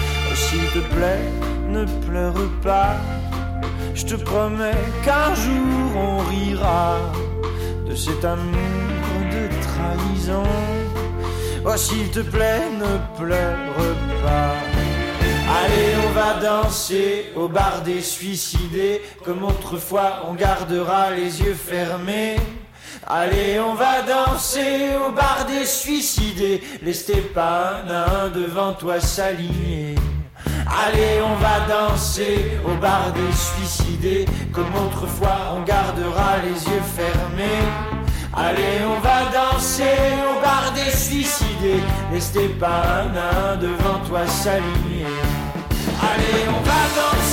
Oh, 0.00 0.34
S'il 0.34 0.64
te 0.70 0.86
plaît, 0.94 1.28
ne 1.68 1.84
pleure 2.06 2.48
pas. 2.62 2.96
Je 3.94 4.04
te 4.06 4.14
promets 4.14 4.82
qu'un 5.04 5.34
jour 5.34 5.96
on 5.96 6.18
rira 6.30 6.98
de 7.86 7.94
cet 7.94 8.24
amour 8.24 9.20
de 9.30 9.48
trahison. 9.66 10.48
Oh, 11.66 11.76
s'il 11.76 12.10
te 12.10 12.20
plaît, 12.20 12.62
ne 12.78 13.18
pleure 13.18 13.74
pas. 14.22 14.93
Allez, 15.46 15.94
on 16.06 16.10
va 16.12 16.40
danser 16.40 17.32
au 17.36 17.48
bar 17.48 17.82
des 17.84 18.00
suicidés. 18.00 19.02
Comme 19.24 19.44
autrefois, 19.44 20.24
on 20.28 20.34
gardera 20.34 21.10
les 21.10 21.42
yeux 21.42 21.54
fermés. 21.54 22.36
Allez, 23.06 23.60
on 23.60 23.74
va 23.74 24.02
danser 24.02 24.96
au 25.06 25.12
bar 25.12 25.44
des 25.46 25.66
suicidés. 25.66 26.62
Laisse 26.82 27.04
tes 27.06 27.20
panins 27.20 28.30
devant 28.34 28.72
toi 28.72 29.00
s'aligner. 29.00 29.94
Allez, 30.66 31.20
on 31.22 31.36
va 31.36 31.66
danser 31.68 32.58
au 32.64 32.74
bar 32.80 33.12
des 33.12 33.32
suicidés. 33.32 34.24
Comme 34.52 34.74
autrefois, 34.74 35.54
on 35.54 35.62
gardera 35.62 36.38
les 36.42 36.64
yeux 36.72 36.82
fermés. 36.96 37.64
Allez, 38.36 38.82
on 38.84 38.98
va 39.00 39.30
danser 39.30 39.84
au 40.28 40.40
bar 40.40 40.72
des 40.74 40.90
suicidés. 40.90 41.82
Laisse 42.12 42.32
tes 42.32 42.48
panins 42.48 43.56
devant 43.60 44.00
toi 44.08 44.26
s'aligner. 44.26 45.06
Allez, 46.12 46.48
on 46.48 46.60
va 46.68 46.80
danser 46.96 47.23